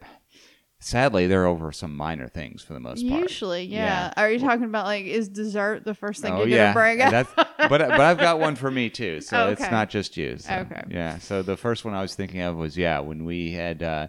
sadly 0.79 1.25
they're 1.25 1.47
over 1.47 1.71
some 1.71 1.95
minor 1.95 2.27
things 2.27 2.61
for 2.61 2.73
the 2.73 2.79
most 2.79 3.07
part. 3.07 3.21
Usually, 3.23 3.63
yeah. 3.63 4.13
Are 4.15 4.29
you 4.29 4.39
talking 4.39 4.65
about 4.65 4.85
like 4.85 5.05
is 5.05 5.27
dessert 5.27 5.83
the 5.85 5.95
first 5.95 6.21
thing 6.21 6.33
Oh 6.33 6.39
you're 6.39 6.49
yeah, 6.49 6.73
gonna 6.73 6.85
bring 6.97 7.01
up? 7.01 7.27
but 7.57 7.69
but 7.69 7.99
I've 7.99 8.19
got 8.19 8.39
one 8.39 8.55
for 8.55 8.69
me 8.69 8.89
too, 8.89 9.21
so 9.21 9.49
it's 9.49 9.61
not 9.71 9.89
just 9.89 10.17
you. 10.17 10.37
so, 10.37 10.53
Okay. 10.53 10.83
Yeah. 10.89 11.17
So 11.17 11.41
the 11.41 11.57
first 11.57 11.83
one 11.85 11.93
I 11.95 12.01
was 12.01 12.13
thinking 12.15 12.41
of 12.41 12.57
was 12.57 12.77
yeah 12.77 12.99
when 12.99 13.25
we 13.25 13.51
had 13.53 13.81
uh, 13.81 14.07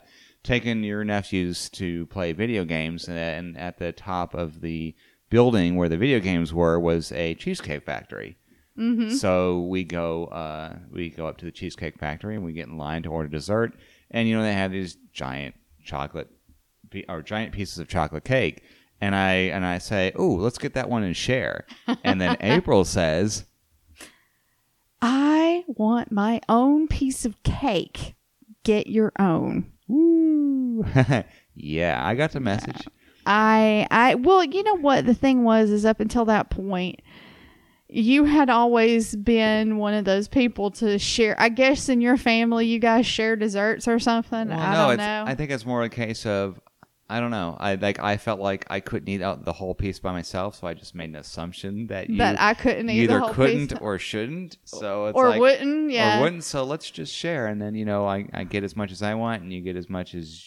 taken 0.49 0.83
your 0.83 1.05
nephews 1.05 1.69
to 1.69 2.07
play 2.07 2.33
video 2.33 2.65
games, 2.65 3.07
and 3.07 3.57
at 3.59 3.79
the 3.79 3.93
top 3.93 4.35
of 4.35 4.63
the 4.63 4.95
building 5.29 5.77
where 5.77 5.91
the 5.91 5.97
video 5.99 6.19
games 6.21 6.55
were 6.55 6.81
was 6.81 7.13
a 7.13 7.35
cheesecake 7.35 7.85
factory. 7.85 8.39
Mm-hmm. 8.79 9.11
So 9.11 9.61
we 9.61 9.85
go 9.85 10.25
uh, 10.27 10.77
we 10.91 11.11
go 11.11 11.27
up 11.27 11.37
to 11.39 11.45
the 11.45 11.53
cheesecake 11.53 11.99
factory 11.99 12.35
and 12.35 12.45
we 12.45 12.55
get 12.55 12.67
in 12.67 12.79
line 12.79 13.03
to 13.03 13.11
order 13.11 13.29
dessert, 13.29 13.75
and 14.11 14.27
you 14.27 14.37
know 14.37 14.43
they 14.43 14.55
have 14.55 14.73
these 14.73 14.97
giant 15.13 15.55
chocolate 15.85 16.31
or 17.09 17.21
giant 17.23 17.53
pieces 17.53 17.79
of 17.79 17.87
chocolate 17.87 18.25
cake. 18.25 18.63
And 19.01 19.15
I 19.15 19.33
and 19.53 19.67
I 19.67 19.79
say, 19.79 20.13
"Oh, 20.17 20.31
let's 20.31 20.59
get 20.59 20.73
that 20.75 20.89
one 20.89 21.03
and 21.03 21.17
share." 21.17 21.67
And 22.03 22.21
then 22.21 22.37
April 22.41 22.85
says, 22.85 23.45
I 25.03 25.65
want 25.69 26.11
my 26.11 26.41
own 26.49 26.89
piece 26.89 27.25
of 27.25 27.41
cake. 27.43 28.15
Get 28.65 28.87
your 28.87 29.13
own. 29.19 29.73
"Woo!" 29.89 30.85
yeah, 31.55 32.01
I 32.03 32.15
got 32.15 32.33
the 32.33 32.41
message. 32.41 32.87
I 33.27 33.87
I 33.91 34.15
well, 34.15 34.45
you 34.45 34.63
know 34.63 34.77
what 34.77 35.07
the 35.07 35.15
thing 35.15 35.45
was 35.45 35.71
is 35.71 35.85
up 35.85 36.01
until 36.01 36.25
that 36.27 36.51
point 36.51 37.01
you 37.89 38.25
had 38.25 38.51
always 38.51 39.17
been 39.17 39.79
one 39.79 39.95
of 39.95 40.05
those 40.05 40.29
people 40.29 40.71
to 40.71 40.99
share. 40.99 41.35
I 41.41 41.49
guess 41.49 41.89
in 41.89 42.01
your 42.01 42.17
family 42.17 42.67
you 42.67 42.79
guys 42.79 43.07
share 43.07 43.35
desserts 43.35 43.89
or 43.89 43.99
something. 43.99 44.49
Well, 44.49 44.59
I 44.59 44.73
no, 44.75 44.89
don't 44.89 44.97
know. 44.99 45.25
I 45.27 45.35
think 45.35 45.51
it's 45.51 45.65
more 45.65 45.83
a 45.83 45.89
case 45.89 46.27
of 46.27 46.61
I 47.11 47.21
don't 47.21 47.31
know. 47.31 47.57
I 47.59 47.77
like 47.77 47.99
I 47.99 48.19
felt 48.19 48.39
like 48.39 48.67
I 48.69 48.81
couldn't 48.81 49.09
eat 49.09 49.23
out 49.23 49.45
the 49.45 49.53
whole 49.55 49.75
piece 49.75 49.99
by 49.99 50.13
myself, 50.13 50.57
so 50.57 50.67
I 50.67 50.75
just 50.75 50.95
made 50.95 51.09
an 51.09 51.17
assumption 51.17 51.87
that 51.87 52.11
you 52.11 52.19
that 52.19 52.39
I 52.39 52.53
couldn't 52.53 52.91
eat 52.91 53.05
either 53.05 53.23
couldn't 53.33 53.69
piece. 53.71 53.79
or 53.81 53.99
shouldn't. 53.99 54.59
So 54.65 55.07
it's 55.07 55.17
or 55.17 55.31
like, 55.31 55.41
wouldn't, 55.41 55.91
yeah. 55.91 56.19
or 56.19 56.23
wouldn't. 56.25 56.45
So 56.45 56.65
let's 56.65 56.91
just 56.91 57.15
share, 57.15 57.47
and 57.47 57.63
then 57.63 57.75
you 57.75 57.87
know 57.87 58.07
I, 58.07 58.29
I 58.35 58.45
get 58.45 58.63
as 58.63 58.77
much 58.77 58.93
as 58.93 59.01
I 59.03 59.15
want, 59.15 59.43
and 59.43 59.53
you 59.53 59.63
get 59.63 59.77
as 59.77 59.89
much 59.89 60.15
as 60.15 60.47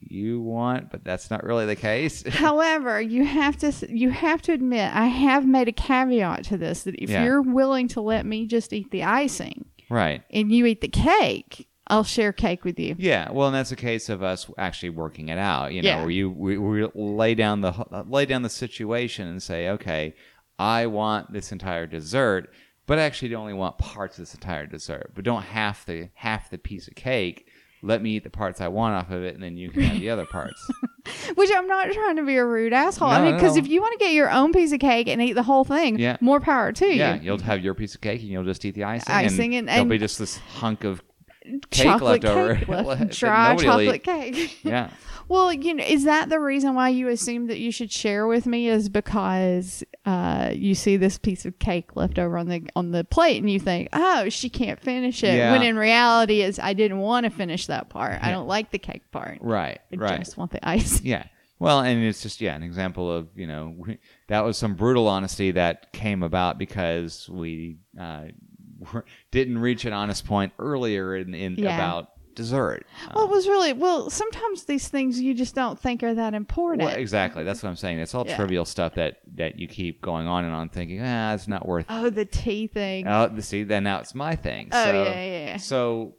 you 0.00 0.40
want, 0.40 0.90
but 0.90 1.04
that's 1.04 1.30
not 1.30 1.44
really 1.44 1.66
the 1.66 1.76
case. 1.76 2.22
However, 2.28 3.00
you 3.00 3.24
have 3.24 3.56
to 3.58 3.72
you 3.88 4.10
have 4.10 4.42
to 4.42 4.52
admit 4.52 4.94
I 4.94 5.06
have 5.06 5.46
made 5.46 5.68
a 5.68 5.72
caveat 5.72 6.44
to 6.46 6.56
this 6.56 6.84
that 6.84 6.94
if 7.02 7.10
Yeah. 7.10 7.24
you're 7.24 7.42
willing 7.42 7.88
to 7.88 8.00
let 8.00 8.26
me 8.26 8.46
just 8.46 8.72
eat 8.72 8.90
the 8.90 9.04
icing 9.04 9.66
right. 9.88 10.22
and 10.30 10.52
you 10.52 10.66
eat 10.66 10.80
the 10.80 10.88
cake, 10.88 11.68
I'll 11.90 12.04
share 12.04 12.32
cake 12.32 12.64
with 12.64 12.78
you. 12.78 12.94
Yeah, 12.98 13.30
well, 13.30 13.48
and 13.48 13.54
that's 13.54 13.72
a 13.72 13.76
case 13.76 14.08
of 14.08 14.22
us 14.22 14.50
actually 14.56 14.90
working 14.90 15.28
it 15.28 15.38
out. 15.38 15.72
You 15.72 15.82
know, 15.82 15.88
Yeah. 15.88 16.00
where 16.00 16.10
you 16.10 16.30
we, 16.30 16.56
we 16.56 16.86
lay 16.94 17.34
down 17.34 17.60
the 17.60 17.72
lay 18.08 18.24
down 18.26 18.42
the 18.42 18.48
situation 18.48 19.26
and 19.28 19.42
say, 19.42 19.68
okay, 19.70 20.14
I 20.58 20.86
want 20.86 21.32
this 21.32 21.52
entire 21.52 21.86
dessert, 21.86 22.52
but 22.86 22.98
I 22.98 23.02
actually 23.02 23.34
only 23.34 23.54
want 23.54 23.78
parts 23.78 24.18
of 24.18 24.22
this 24.22 24.34
entire 24.34 24.66
dessert, 24.66 25.12
but 25.14 25.24
don't 25.24 25.42
half 25.42 25.84
the 25.84 26.08
half 26.14 26.48
the 26.50 26.58
piece 26.58 26.86
of 26.88 26.94
cake. 26.94 27.46
Let 27.82 28.02
me 28.02 28.16
eat 28.16 28.24
the 28.24 28.30
parts 28.30 28.60
I 28.60 28.68
want 28.68 28.94
off 28.94 29.10
of 29.10 29.22
it, 29.22 29.32
and 29.32 29.42
then 29.42 29.56
you 29.56 29.70
can 29.70 29.80
have 29.84 29.98
the 29.98 30.10
other 30.10 30.26
parts. 30.26 30.70
Which 31.34 31.50
I'm 31.50 31.66
not 31.66 31.90
trying 31.90 32.16
to 32.16 32.22
be 32.26 32.36
a 32.36 32.44
rude 32.44 32.74
asshole. 32.74 33.08
I 33.08 33.22
mean, 33.24 33.34
because 33.36 33.54
no. 33.56 33.62
if 33.62 33.68
you 33.68 33.80
want 33.80 33.98
to 33.98 34.04
get 34.04 34.12
your 34.12 34.30
own 34.30 34.52
piece 34.52 34.72
of 34.72 34.80
cake 34.80 35.08
and 35.08 35.22
eat 35.22 35.32
the 35.32 35.42
whole 35.42 35.64
thing, 35.64 35.98
Yeah. 35.98 36.18
more 36.20 36.40
power 36.40 36.72
to 36.72 36.86
yeah, 36.86 37.14
you. 37.14 37.22
you'll 37.22 37.38
have 37.38 37.64
your 37.64 37.72
piece 37.72 37.94
of 37.94 38.02
cake, 38.02 38.20
and 38.20 38.28
you'll 38.28 38.44
just 38.44 38.62
eat 38.66 38.74
the 38.74 38.84
icing. 38.84 39.14
Icing 39.14 39.54
and, 39.54 39.68
and- 39.70 39.76
there'll 39.76 39.88
be 39.88 39.96
just 39.96 40.18
this 40.18 40.36
hunk 40.36 40.84
of 40.84 41.02
cake 41.70 41.84
chocolate 41.84 42.24
left 42.24 42.36
over. 42.36 42.54
cake 42.56 42.68
left, 42.68 43.10
dry 43.18 43.56
chocolate 43.56 44.04
cake. 44.04 44.58
Yeah. 44.64 44.90
Well, 45.28 45.52
you 45.52 45.74
know, 45.74 45.84
is 45.84 46.04
that 46.04 46.28
the 46.28 46.40
reason 46.40 46.74
why 46.74 46.88
you 46.88 47.06
assume 47.06 47.46
that 47.46 47.60
you 47.60 47.70
should 47.70 47.92
share 47.92 48.26
with 48.26 48.46
me? 48.46 48.68
Is 48.68 48.88
because 48.88 49.84
uh, 50.04 50.50
you 50.52 50.74
see 50.74 50.96
this 50.96 51.18
piece 51.18 51.46
of 51.46 51.60
cake 51.60 51.94
left 51.94 52.18
over 52.18 52.36
on 52.36 52.48
the 52.48 52.68
on 52.74 52.90
the 52.90 53.04
plate, 53.04 53.40
and 53.40 53.48
you 53.48 53.60
think, 53.60 53.90
"Oh, 53.92 54.28
she 54.28 54.48
can't 54.50 54.80
finish 54.80 55.22
it." 55.22 55.36
Yeah. 55.36 55.52
When 55.52 55.62
in 55.62 55.76
reality, 55.76 56.42
is 56.42 56.58
I 56.58 56.72
didn't 56.72 56.98
want 56.98 57.24
to 57.24 57.30
finish 57.30 57.68
that 57.68 57.90
part. 57.90 58.18
I 58.20 58.32
don't 58.32 58.48
like 58.48 58.72
the 58.72 58.80
cake 58.80 59.08
part. 59.12 59.38
Right. 59.40 59.78
I 59.92 59.96
right. 59.96 60.18
just 60.18 60.36
want 60.36 60.50
the 60.50 60.68
ice. 60.68 61.00
Yeah. 61.10 61.26
Well, 61.60 61.80
and 61.80 62.02
it's 62.02 62.22
just 62.22 62.40
yeah, 62.40 62.56
an 62.56 62.62
example 62.64 63.12
of 63.12 63.28
you 63.36 63.46
know 63.46 63.76
that 64.28 64.40
was 64.40 64.56
some 64.56 64.74
brutal 64.74 65.06
honesty 65.06 65.52
that 65.52 65.92
came 65.92 66.22
about 66.24 66.58
because 66.58 67.28
we 67.28 67.76
uh, 68.00 68.24
were- 68.92 69.04
didn't 69.30 69.58
reach 69.58 69.84
an 69.84 69.92
honest 69.92 70.26
point 70.26 70.52
earlier 70.58 71.16
in, 71.16 71.34
in 71.34 71.54
Yeah. 71.56 71.74
about 71.74 72.10
dessert. 72.34 72.86
Well, 73.14 73.24
it 73.24 73.30
was 73.30 73.46
really 73.48 73.72
well. 73.72 74.08
Sometimes 74.08 74.64
these 74.64 74.88
things 74.88 75.20
you 75.20 75.34
just 75.34 75.54
don't 75.54 75.78
think 75.78 76.02
are 76.02 76.14
that 76.14 76.32
important. 76.32 76.86
Well, 76.86 76.96
exactly. 76.96 77.42
That's 77.44 77.62
what 77.62 77.68
I'm 77.68 77.76
saying. 77.76 77.98
It's 77.98 78.14
all 78.14 78.24
Yeah. 78.26 78.36
trivial 78.36 78.64
stuff 78.64 78.94
that 78.94 79.18
that 79.34 79.58
you 79.58 79.66
keep 79.66 80.00
going 80.00 80.26
on 80.26 80.44
and 80.44 80.54
on, 80.54 80.68
thinking, 80.68 81.00
ah, 81.02 81.34
it's 81.34 81.48
not 81.48 81.66
worth. 81.66 81.86
oh, 81.88 82.08
the 82.08 82.24
tea 82.24 82.66
thing. 82.68 83.06
Oh, 83.08 83.28
the 83.28 83.42
see, 83.42 83.64
then 83.64 83.84
now 83.84 83.98
it's 83.98 84.14
my 84.14 84.36
thing. 84.36 84.68
Oh, 84.72 84.84
so, 84.84 84.92
yeah, 85.04 85.12
yeah, 85.12 85.44
yeah. 85.46 85.56
So 85.58 86.14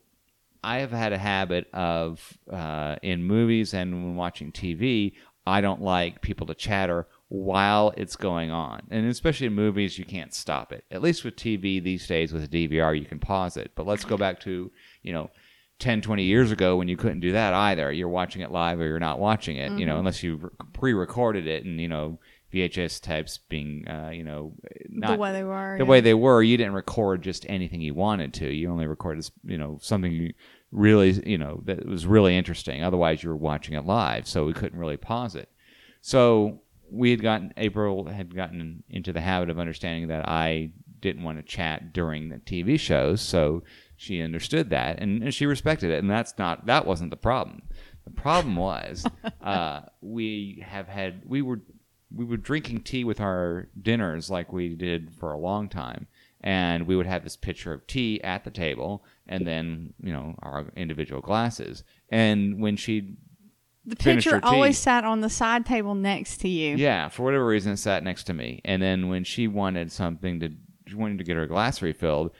I 0.63 0.79
have 0.79 0.91
had 0.91 1.11
a 1.13 1.17
habit 1.17 1.67
of 1.73 2.37
uh, 2.51 2.97
in 3.01 3.23
movies 3.23 3.73
and 3.73 3.91
when 4.03 4.15
watching 4.15 4.51
TV, 4.51 5.13
I 5.47 5.61
don't 5.61 5.81
like 5.81 6.21
people 6.21 6.45
to 6.47 6.53
chatter 6.53 7.07
while 7.31 7.93
it's 7.95 8.17
going 8.17 8.51
on. 8.51 8.81
And 8.91 9.07
especially 9.07 9.47
in 9.47 9.53
movies, 9.53 9.97
you 9.97 10.03
can't 10.03 10.33
stop 10.33 10.73
it. 10.73 10.83
At 10.91 11.01
least 11.01 11.23
with 11.23 11.37
TV 11.37 11.81
these 11.81 12.05
days, 12.05 12.33
with 12.33 12.43
a 12.43 12.47
DVR, 12.49 12.99
you 12.99 13.05
can 13.05 13.19
pause 13.19 13.55
it. 13.55 13.71
But 13.73 13.87
let's 13.87 14.03
go 14.03 14.17
back 14.17 14.41
to, 14.41 14.69
you 15.01 15.13
know, 15.13 15.31
10, 15.79 16.01
20 16.01 16.23
years 16.23 16.51
ago 16.51 16.75
when 16.75 16.89
you 16.89 16.97
couldn't 16.97 17.21
do 17.21 17.31
that 17.31 17.53
either. 17.53 17.89
You're 17.89 18.09
watching 18.09 18.41
it 18.41 18.51
live 18.51 18.81
or 18.81 18.85
you're 18.85 18.99
not 18.99 19.17
watching 19.17 19.55
it, 19.55 19.71
you 19.79 19.85
know, 19.85 19.93
Mm-hmm. 19.93 19.99
unless 19.99 20.23
you 20.23 20.51
pre 20.73 20.91
recorded 20.91 21.47
it 21.47 21.63
and, 21.63 21.79
you 21.79 21.87
know, 21.87 22.19
VHS 22.53 23.01
types 23.01 23.37
being, 23.47 23.87
uh, 23.87 24.09
you 24.09 24.25
know, 24.25 24.51
not 24.89 25.11
the 25.13 25.17
way 25.17 25.31
they 25.31 25.45
were. 25.45 25.77
the 25.77 25.85
yeah. 25.85 25.89
way 25.89 26.01
they 26.01 26.13
were, 26.13 26.43
you 26.43 26.57
didn't 26.57 26.73
record 26.73 27.21
just 27.21 27.45
anything 27.47 27.79
you 27.79 27.93
wanted 27.93 28.33
to. 28.33 28.53
You 28.53 28.69
only 28.69 28.87
recorded, 28.87 29.25
you 29.45 29.57
know, 29.57 29.79
something 29.81 30.11
you 30.11 30.33
really, 30.73 31.11
you 31.25 31.37
know, 31.37 31.61
that 31.63 31.85
was 31.85 32.05
really 32.05 32.35
interesting. 32.35 32.83
Otherwise, 32.83 33.23
you 33.23 33.29
were 33.29 33.37
watching 33.37 33.75
it 33.75 33.85
live, 33.85 34.27
so 34.27 34.45
we 34.45 34.51
couldn't 34.51 34.77
really 34.77 34.97
pause 34.97 35.37
it. 35.37 35.47
So 36.01 36.59
we 36.91 37.11
had 37.11 37.21
gotten 37.21 37.53
April 37.57 38.05
had 38.05 38.35
gotten 38.35 38.83
into 38.89 39.13
the 39.13 39.21
habit 39.21 39.49
of 39.49 39.57
understanding 39.57 40.09
that 40.09 40.27
I 40.27 40.71
didn't 40.99 41.23
want 41.23 41.37
to 41.37 41.43
chat 41.43 41.93
during 41.93 42.29
the 42.29 42.37
TV 42.37 42.79
shows, 42.79 43.21
so 43.21 43.63
she 43.95 44.21
understood 44.21 44.69
that 44.69 44.99
and, 44.99 45.23
and 45.23 45.33
she 45.33 45.45
respected 45.45 45.89
it, 45.89 45.99
and 45.99 46.09
that's 46.09 46.37
not 46.37 46.65
that 46.65 46.85
wasn't 46.85 47.09
the 47.09 47.17
problem. 47.17 47.63
The 48.03 48.11
problem 48.11 48.55
was 48.55 49.05
uh, 49.41 49.81
we 50.01 50.63
have 50.67 50.87
had 50.87 51.21
we 51.25 51.41
were 51.41 51.61
we 52.13 52.25
were 52.25 52.37
drinking 52.37 52.81
tea 52.81 53.05
with 53.05 53.21
our 53.21 53.69
dinners 53.81 54.29
like 54.29 54.51
we 54.51 54.75
did 54.75 55.13
for 55.15 55.31
a 55.31 55.39
long 55.39 55.69
time, 55.69 56.07
and 56.41 56.85
we 56.85 56.95
would 56.95 57.05
have 57.05 57.23
this 57.23 57.37
pitcher 57.37 57.73
of 57.73 57.87
tea 57.87 58.21
at 58.21 58.43
the 58.43 58.51
table, 58.51 59.05
and 59.27 59.47
then 59.47 59.93
you 60.03 60.11
know 60.11 60.35
our 60.39 60.65
individual 60.75 61.21
glasses. 61.21 61.83
And 62.09 62.59
when 62.59 62.75
she 62.75 63.15
the 63.85 63.95
picture 63.95 64.31
her 64.31 64.39
tea. 64.39 64.47
always 64.47 64.77
sat 64.77 65.03
on 65.03 65.21
the 65.21 65.29
side 65.29 65.65
table 65.65 65.95
next 65.95 66.37
to 66.41 66.47
you. 66.47 66.75
yeah, 66.75 67.09
for 67.09 67.23
whatever 67.23 67.45
reason, 67.45 67.73
it 67.73 67.77
sat 67.77 68.03
next 68.03 68.25
to 68.25 68.33
me. 68.33 68.61
And 68.63 68.81
then 68.81 69.09
when 69.09 69.23
she 69.23 69.47
wanted 69.47 69.91
something 69.91 70.39
to, 70.39 70.51
she 70.87 70.95
wanted 70.95 71.17
to 71.17 71.23
get 71.23 71.35
her 71.35 71.47
glass 71.47 71.81
refilled, 71.81 72.31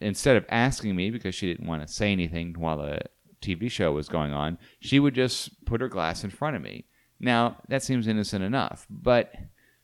instead 0.00 0.36
of 0.36 0.44
asking 0.48 0.96
me 0.96 1.10
because 1.10 1.34
she 1.34 1.46
didn't 1.46 1.66
want 1.66 1.86
to 1.86 1.92
say 1.92 2.12
anything 2.12 2.54
while 2.58 2.78
the 2.78 3.00
TV 3.40 3.70
show 3.70 3.92
was 3.92 4.08
going 4.08 4.32
on, 4.32 4.58
she 4.80 4.98
would 4.98 5.14
just 5.14 5.64
put 5.64 5.80
her 5.80 5.88
glass 5.88 6.24
in 6.24 6.30
front 6.30 6.56
of 6.56 6.62
me. 6.62 6.86
Now 7.18 7.58
that 7.68 7.82
seems 7.82 8.06
innocent 8.06 8.44
enough, 8.44 8.86
but 8.88 9.34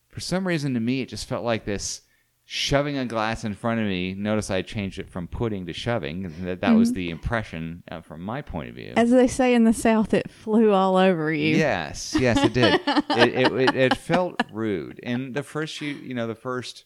for 0.09 0.19
some 0.19 0.47
reason 0.47 0.73
to 0.73 0.79
me, 0.79 1.01
it 1.01 1.09
just 1.09 1.27
felt 1.27 1.43
like 1.43 1.65
this 1.65 2.01
shoving 2.49 2.97
a 2.97 3.05
glass 3.05 3.43
in 3.43 3.53
front 3.53 3.81
of 3.81 3.85
me. 3.85 4.13
Notice 4.13 4.49
I 4.49 4.61
changed 4.61 4.99
it 4.99 5.09
from 5.09 5.27
putting 5.27 5.65
to 5.65 5.73
shoving. 5.73 6.33
That 6.45 6.61
that 6.61 6.71
was 6.71 6.93
the 6.93 7.09
impression 7.09 7.83
uh, 7.91 7.99
from 7.99 8.21
my 8.21 8.41
point 8.41 8.69
of 8.69 8.75
view. 8.75 8.93
As 8.95 9.11
they 9.11 9.27
say 9.27 9.53
in 9.53 9.65
the 9.65 9.73
South, 9.73 10.13
it 10.13 10.31
flew 10.31 10.71
all 10.71 10.95
over 10.95 11.31
you. 11.31 11.57
Yes, 11.57 12.15
yes, 12.17 12.41
it 12.43 12.53
did. 12.53 12.79
it, 12.87 13.35
it, 13.35 13.51
it, 13.51 13.75
it 13.75 13.97
felt 13.97 14.41
rude. 14.51 15.01
And 15.03 15.35
the 15.35 15.43
first, 15.43 15.81
you, 15.81 15.89
you 15.95 16.13
know, 16.13 16.25
the 16.25 16.35
first 16.35 16.85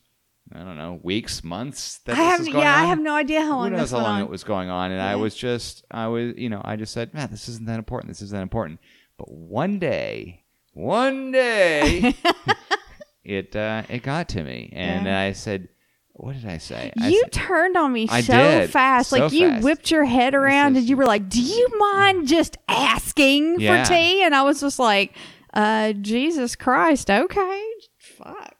I 0.52 0.64
don't 0.64 0.78
know, 0.78 1.00
weeks, 1.04 1.44
months 1.44 2.00
that 2.00 2.18
I 2.18 2.24
have 2.24 2.46
yeah, 2.46 2.54
going 2.54 2.68
I 2.68 2.86
have 2.86 3.00
no 3.00 3.16
idea 3.16 3.42
how 3.42 3.48
Who 3.48 3.54
long 3.54 3.72
knows 3.72 3.82
this 3.82 3.92
how 3.92 4.00
long 4.00 4.16
on. 4.16 4.22
it 4.22 4.30
was 4.30 4.44
going 4.44 4.70
on? 4.70 4.92
And 4.92 5.00
I 5.00 5.16
was 5.16 5.36
just, 5.36 5.86
I 5.92 6.08
was, 6.08 6.34
you 6.36 6.50
know, 6.50 6.62
I 6.66 6.76
just 6.76 6.92
said, 6.92 7.14
man, 7.14 7.30
this 7.32 7.48
isn't 7.48 7.68
that 7.68 7.78
important. 7.78 8.10
This 8.10 8.22
isn't 8.22 8.36
that 8.36 8.42
important. 8.42 8.80
But 9.18 9.32
one 9.32 9.80
day, 9.80 10.44
one 10.74 11.32
day, 11.32 12.16
it 13.24 13.56
uh, 13.56 13.84
it 13.90 14.04
got 14.04 14.30
to 14.30 14.44
me, 14.44 14.72
and 14.76 15.06
Yeah. 15.06 15.20
I 15.20 15.32
said, 15.34 15.70
what 16.14 16.36
did 16.36 16.46
I 16.46 16.58
say? 16.58 16.92
I 17.00 17.10
you 17.10 17.22
said- 17.22 17.32
turned 17.32 17.78
on 17.78 17.92
me 17.94 18.08
I 18.10 18.22
so 18.22 18.34
did, 18.34 18.70
fast. 18.70 19.10
so 19.12 19.18
like 19.20 19.32
you 19.34 19.50
fast. 19.50 19.64
whipped 19.64 19.92
your 19.92 20.06
head 20.06 20.36
around 20.36 20.78
and 20.78 20.88
you 20.88 20.98
were 20.98 21.06
like, 21.06 21.30
"Do 21.30 21.42
you 21.42 21.68
mind 21.80 22.28
just 22.28 22.58
asking 22.68 23.60
Yeah. 23.60 23.84
for 23.84 23.90
tea?" 23.94 24.24
And 24.24 24.36
I 24.36 24.44
was 24.44 24.60
just 24.62 24.78
like, 24.80 25.14
"Uh, 25.54 25.94
Jesus 25.94 26.56
Christ, 26.56 27.10
okay, 27.10 27.64
fuck." 27.98 28.56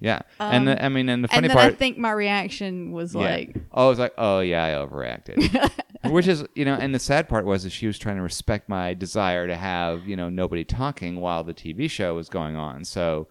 yeah, 0.00 0.20
and 0.40 0.66
the, 0.66 0.84
I 0.84 0.88
mean, 0.88 1.08
and 1.08 1.22
the 1.22 1.28
Um, 1.32 1.44
And 1.44 1.52
funny 1.52 1.54
part, 1.60 1.72
I 1.72 1.76
think 1.76 1.96
my 1.98 2.10
reaction 2.10 2.90
was 2.90 3.14
Yeah. 3.14 3.20
like, 3.20 3.56
oh, 3.72 3.86
I 3.86 3.88
was 3.88 3.98
like, 4.00 4.12
oh 4.18 4.40
yeah, 4.40 4.64
I 4.64 4.70
overreacted. 4.70 5.70
Which 6.10 6.26
is, 6.26 6.44
you 6.56 6.64
know, 6.64 6.74
and 6.74 6.92
the 6.92 6.98
sad 6.98 7.28
part 7.28 7.44
was 7.44 7.62
that 7.62 7.70
she 7.70 7.86
was 7.86 7.96
trying 8.00 8.16
to 8.16 8.22
respect 8.22 8.68
my 8.68 8.94
desire 8.94 9.46
to 9.46 9.54
have, 9.54 10.04
you 10.08 10.16
know, 10.16 10.28
nobody 10.28 10.64
talking 10.64 11.20
while 11.20 11.44
the 11.44 11.54
TV 11.54 11.88
show 11.88 12.16
was 12.16 12.28
going 12.28 12.56
on. 12.56 12.84
So, 12.84 13.28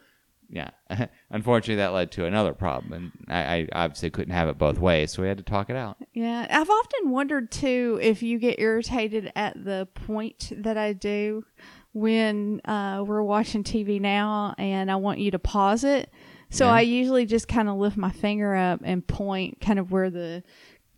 yeah, 0.51 0.72
unfortunately, 1.29 1.77
that 1.77 1.93
led 1.93 2.12
to 2.13 2.25
another 2.25 2.53
problem, 2.53 2.93
and 2.93 3.12
I, 3.27 3.67
I 3.74 3.86
obviously 3.86 4.10
couldn't 4.10 4.34
have 4.34 4.50
it 4.50 4.58
both 4.58 4.77
ways, 4.77 5.12
so 5.13 5.22
we 5.22 5.27
had 5.27 5.38
to 5.38 5.43
talk 5.43 5.70
it 5.70 5.75
out. 5.75 5.98
Yeah, 6.13 6.46
I've 6.50 6.70
often 6.70 7.10
wondered 7.10 7.51
too 7.51 7.98
if 8.01 8.22
you 8.22 8.38
get 8.38 8.60
irritated 8.60 9.31
at 9.36 9.63
the 9.63 9.88
point 9.93 10.51
that 10.55 10.77
I 10.77 10.93
do 10.93 11.46
when 11.93 12.62
uh, 12.65 13.03
we're 13.05 13.24
watching 13.24 13.63
TV 13.63 14.00
now 14.00 14.55
and 14.58 14.89
I 14.89 14.96
want 14.96 15.20
you 15.20 15.31
to 15.31 15.39
pause 15.39 15.84
it. 15.84 16.10
So 16.50 16.65
Yeah. 16.65 16.74
I 16.74 16.81
usually 16.81 17.25
just 17.25 17.48
kind 17.48 17.67
of 17.70 17.75
lift 17.77 17.98
my 17.98 18.12
finger 18.12 18.55
up 18.55 18.81
and 18.84 19.05
point 19.05 19.60
kind 19.62 19.77
of 19.79 19.91
where 19.91 20.10
the 20.10 20.43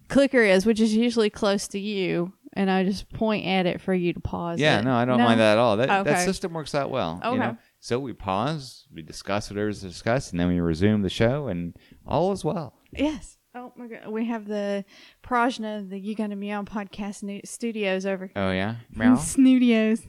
clicker 0.08 0.44
is, 0.44 0.66
which 0.66 0.80
is 0.80 0.96
usually 0.96 1.30
close 1.32 1.68
to 1.70 1.80
you, 1.80 2.34
and 2.54 2.70
I 2.72 2.84
just 2.84 3.12
point 3.14 3.46
at 3.46 3.66
it 3.66 3.82
for 3.82 3.94
you 3.94 4.14
to 4.14 4.20
pause. 4.20 4.60
Yeah, 4.60 4.80
it. 4.80 4.86
no, 4.86 4.96
I 4.96 5.06
don't 5.06 5.20
mind 5.20 5.40
that 5.40 5.54
at 5.54 5.58
all. 5.58 5.78
That, 5.78 6.06
that 6.06 6.26
system 6.26 6.54
works 6.54 6.74
out 6.76 6.90
well. 6.92 7.20
You 7.24 7.30
Okay. 7.32 7.40
know? 7.40 7.58
So 7.80 8.00
we 8.00 8.14
pause, 8.14 8.86
we 8.94 9.02
discuss 9.02 9.50
whatever's 9.50 9.82
discussed, 9.82 10.32
and 10.32 10.40
then 10.40 10.48
we 10.48 10.60
resume 10.60 11.02
the 11.02 11.10
show, 11.10 11.48
and 11.48 11.76
all 12.08 12.32
is 12.32 12.46
well. 12.46 12.76
Yes. 12.92 13.38
Oh 13.56 13.72
my 13.76 13.86
god, 13.86 14.08
we 14.08 14.26
have 14.26 14.48
the 14.48 14.84
Prajna, 15.24 15.88
the 15.88 16.00
You 16.00 16.16
Gonna 16.16 16.36
Meow 16.36 16.64
podcast 16.64 17.48
studios 17.48 18.04
over 18.04 18.32
Oh 18.36 18.50
yeah, 18.52 18.78
meow. 18.96 19.14
Snootios. 19.16 20.02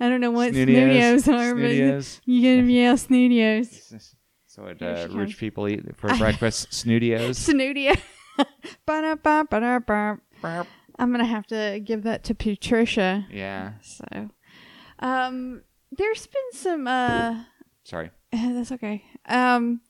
I 0.00 0.08
don't 0.08 0.20
know 0.20 0.32
what 0.32 0.52
snootios 0.52 1.32
are, 1.32 1.54
but 1.54 2.20
you 2.24 2.42
get 2.42 2.64
me 2.64 2.84
out 2.86 2.96
snootios. 2.98 4.12
So 4.46 4.62
what 4.64 4.82
uh, 4.82 5.06
rich 5.10 5.12
comes. 5.12 5.34
people 5.36 5.68
eat 5.68 5.84
for 5.96 6.08
breakfast? 6.16 6.70
Snootios. 6.70 7.48
Snootia. 7.48 8.00
I'm 10.98 11.10
gonna 11.10 11.24
have 11.24 11.46
to 11.48 11.80
give 11.84 12.02
that 12.02 12.24
to 12.24 12.34
Putricia. 12.34 13.26
Yeah. 13.30 13.72
So, 13.82 14.30
um, 14.98 15.62
there's 15.92 16.26
been 16.26 16.52
some. 16.52 16.86
Uh, 16.86 17.44
Sorry. 17.84 18.10
that's 18.32 18.72
okay. 18.72 19.04
Um, 19.26 19.80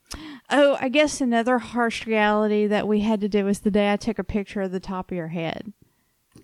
oh, 0.49 0.77
I 0.79 0.89
guess 0.89 1.19
another 1.19 1.57
harsh 1.57 2.05
reality 2.05 2.67
that 2.67 2.87
we 2.87 3.01
had 3.01 3.19
to 3.21 3.29
do 3.29 3.45
was 3.45 3.59
the 3.59 3.71
day 3.71 3.91
I 3.91 3.97
took 3.97 4.19
a 4.19 4.23
picture 4.23 4.61
of 4.61 4.71
the 4.71 4.79
top 4.79 5.11
of 5.11 5.17
your 5.17 5.27
head. 5.27 5.73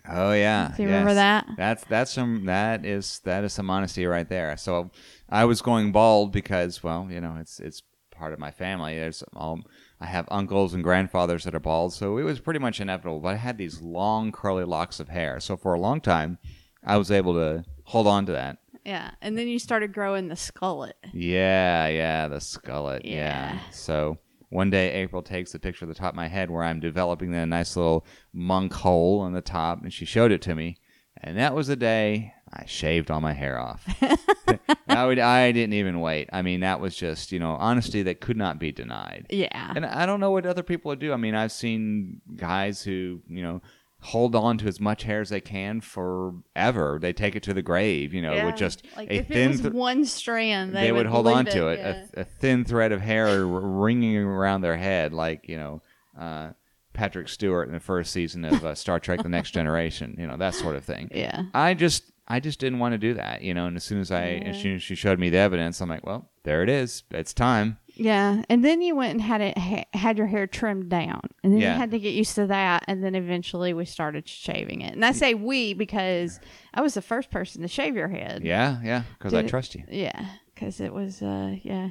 Oh 0.08 0.34
yeah. 0.34 0.74
Do 0.76 0.84
you 0.84 0.90
remember 0.90 1.14
that? 1.14 1.48
That's 1.58 1.84
that's 1.86 2.12
some 2.12 2.46
that 2.46 2.86
is 2.86 3.22
that 3.24 3.44
is 3.44 3.54
some 3.54 3.70
honesty 3.70 4.06
right 4.06 4.28
there. 4.28 4.58
So 4.58 4.92
I 5.30 5.46
was 5.46 5.62
going 5.62 5.92
bald 5.92 6.32
because 6.32 6.84
well, 6.84 7.08
you 7.10 7.22
know, 7.22 7.38
it's 7.40 7.60
it's 7.60 7.82
part 8.12 8.34
of 8.34 8.40
my 8.40 8.52
family. 8.52 8.96
There's 8.96 9.24
all 9.36 9.62
I 10.06 10.10
have 10.10 10.28
uncles 10.30 10.76
and 10.76 10.84
grandfathers 10.84 11.46
that 11.46 11.56
are 11.56 11.60
bald, 11.60 11.92
so 11.92 12.20
it 12.20 12.24
was 12.24 12.40
pretty 12.40 12.60
much 12.60 12.80
inevitable. 12.80 13.20
But 13.22 13.30
I 13.30 13.38
had 13.38 13.58
these 13.58 13.82
long 13.82 14.32
curly 14.32 14.64
locks 14.64 15.00
of 15.00 15.10
hair, 15.10 15.40
so 15.40 15.58
for 15.58 15.74
a 15.74 15.80
long 15.80 16.00
time, 16.00 16.38
I 16.84 16.98
was 16.98 17.10
able 17.10 17.34
to 17.34 17.66
hold 17.86 18.06
on 18.06 18.28
to 18.28 18.32
that. 18.34 18.60
Yeah, 18.86 19.12
and 19.20 19.36
then 19.36 19.48
you 19.48 19.58
started 19.58 19.94
growing 19.94 20.28
the 20.28 20.36
skullet. 20.36 20.94
Yeah, 21.12 21.88
yeah, 21.88 22.28
the 22.28 22.36
skullet. 22.36 23.02
Yeah. 23.04 23.54
Yeah. 23.56 23.60
So 23.72 24.20
one 24.50 24.70
day 24.70 24.92
April 24.94 25.24
takes 25.24 25.56
a 25.56 25.60
picture 25.60 25.86
of 25.86 25.90
the 25.90 25.96
top 25.96 26.14
of 26.14 26.16
my 26.16 26.28
head 26.28 26.52
where 26.52 26.62
I'm 26.62 26.80
developing 26.80 27.32
the 27.32 27.44
nice 27.48 27.76
little 27.76 28.06
monk 28.32 28.74
hole 28.74 29.22
on 29.22 29.34
the 29.34 29.42
top, 29.42 29.82
and 29.82 29.92
she 29.92 30.06
showed 30.06 30.32
it 30.32 30.44
to 30.44 30.54
me. 30.54 30.78
And 31.24 31.36
that 31.40 31.56
was 31.56 31.66
the 31.66 31.76
day 31.76 32.32
I 32.56 32.66
shaved 32.66 33.12
all 33.12 33.22
my 33.22 33.34
hair 33.34 33.60
off. 33.60 33.84
I, 34.88 35.06
would, 35.06 35.20
I 35.20 35.52
didn't 35.52 35.74
even 35.74 36.00
wait. 36.00 36.30
I 36.32 36.42
mean, 36.42 36.62
that 36.62 36.80
was 36.80 36.96
just, 36.96 37.32
you 37.32 37.40
know, 37.40 37.52
honesty 37.52 38.04
that 38.04 38.22
could 38.22 38.38
not 38.38 38.60
be 38.60 38.72
denied. 38.72 39.28
Yeah. 39.30 39.74
And 39.76 39.86
I 39.86 40.06
don't 40.06 40.20
know 40.20 40.32
what 40.32 40.46
other 40.46 40.64
people 40.64 40.90
would 40.90 41.00
do. 41.00 41.12
I 41.12 41.18
mean, 41.18 41.36
I've 41.36 41.52
seen 41.52 42.22
guys 42.36 42.82
who, 42.82 43.22
you 43.28 43.44
know, 43.44 43.62
hold 44.00 44.36
on 44.36 44.58
to 44.60 44.68
as 44.68 44.80
much 44.80 45.04
hair 45.04 45.20
as 45.20 45.30
they 45.30 45.42
can 45.42 45.82
forever. 45.82 47.00
They 47.02 47.12
take 47.12 47.36
it 47.36 47.44
to 47.44 47.54
the 47.54 47.62
grave, 47.62 48.14
you 48.14 48.22
know, 48.22 48.34
Yeah. 48.34 48.46
with 48.46 48.56
just 48.56 48.86
like 48.96 49.10
a 49.10 49.16
if 49.16 49.28
thin 49.28 49.38
it 49.38 49.52
was 49.52 49.62
th- 49.62 49.74
one 49.74 50.06
strand, 50.06 50.76
they, 50.76 50.84
they, 50.84 50.92
would, 50.92 51.08
hold 51.08 51.26
leave 51.26 51.36
on 51.36 51.46
to 51.48 51.68
it, 51.70 51.80
yeah. 51.80 52.06
a, 52.16 52.22
a 52.22 52.24
thin 52.24 52.64
thread 52.66 52.92
of 52.92 53.02
hair 53.02 53.46
ringing 53.46 54.18
around 54.18 54.62
their 54.62 54.78
head, 54.78 55.12
like 55.12 55.50
you 55.50 55.58
know 55.58 55.82
uh, 56.20 56.52
Patrick 56.94 57.28
Stewart 57.28 57.68
in 57.68 57.74
the 57.74 57.80
first 57.80 58.12
season 58.12 58.46
of 58.46 58.64
uh, 58.64 58.76
Star 58.76 59.00
Trek: 59.00 59.24
The 59.24 59.30
Next 59.30 59.52
Generation, 59.52 60.16
you 60.20 60.28
know 60.28 60.38
that 60.38 60.54
sort 60.54 60.76
of 60.76 60.86
thing. 60.86 61.10
Yeah. 61.14 61.44
I 61.54 61.74
just 61.74 62.04
I 62.28 62.40
just 62.40 62.60
didn't 62.60 62.80
want 62.80 62.94
to 62.94 62.98
do 62.98 63.14
that, 63.16 63.42
you 63.44 63.54
know. 63.54 63.68
And 63.68 63.76
as 63.78 63.84
soon 63.84 64.00
as 64.00 64.12
I 64.12 64.24
as 64.46 64.60
soon 64.62 64.76
as 64.76 64.84
she 64.84 64.96
showed 64.96 65.20
me 65.20 65.30
the 65.30 65.38
evidence, 65.38 65.80
I'm 65.82 65.90
like, 65.90 66.06
well, 66.06 66.30
there 66.44 66.64
it 66.64 66.70
is. 66.70 67.04
It's 67.12 67.34
time. 67.34 67.78
Yeah, 67.98 68.44
and 68.50 68.64
then 68.66 68.82
you 68.82 68.94
went 68.96 69.12
and 69.12 69.22
had 69.22 69.40
it 69.42 69.58
ha- 69.58 69.86
had 69.94 70.18
your 70.18 70.28
hair 70.28 70.48
trimmed 70.48 70.90
down, 70.90 71.22
and 71.44 71.54
then 71.54 71.62
Yeah. 71.62 71.74
you 71.74 71.80
had 71.80 71.92
to 71.92 72.00
get 72.00 72.14
used 72.14 72.36
to 72.36 72.48
that, 72.48 72.84
and 72.88 73.04
then 73.04 73.16
eventually 73.16 73.74
we 73.74 73.86
started 73.86 74.28
shaving 74.28 74.82
it. 74.82 74.94
And 74.94 75.06
I 75.06 75.12
say 75.14 75.34
we 75.34 75.74
because 75.74 76.40
I 76.74 76.82
was 76.82 76.96
the 76.96 77.02
first 77.02 77.30
person 77.32 77.62
to 77.62 77.68
shave 77.70 77.96
your 77.96 78.10
head. 78.10 78.44
Yeah, 78.44 78.80
yeah, 78.84 79.04
because 79.18 79.34
I 79.34 79.44
trust 79.44 79.76
you. 79.76 79.84
Yeah, 79.90 80.26
because 80.54 80.82
it 80.82 80.94
was 80.94 81.22
uh 81.22 81.56
yeah. 81.62 81.90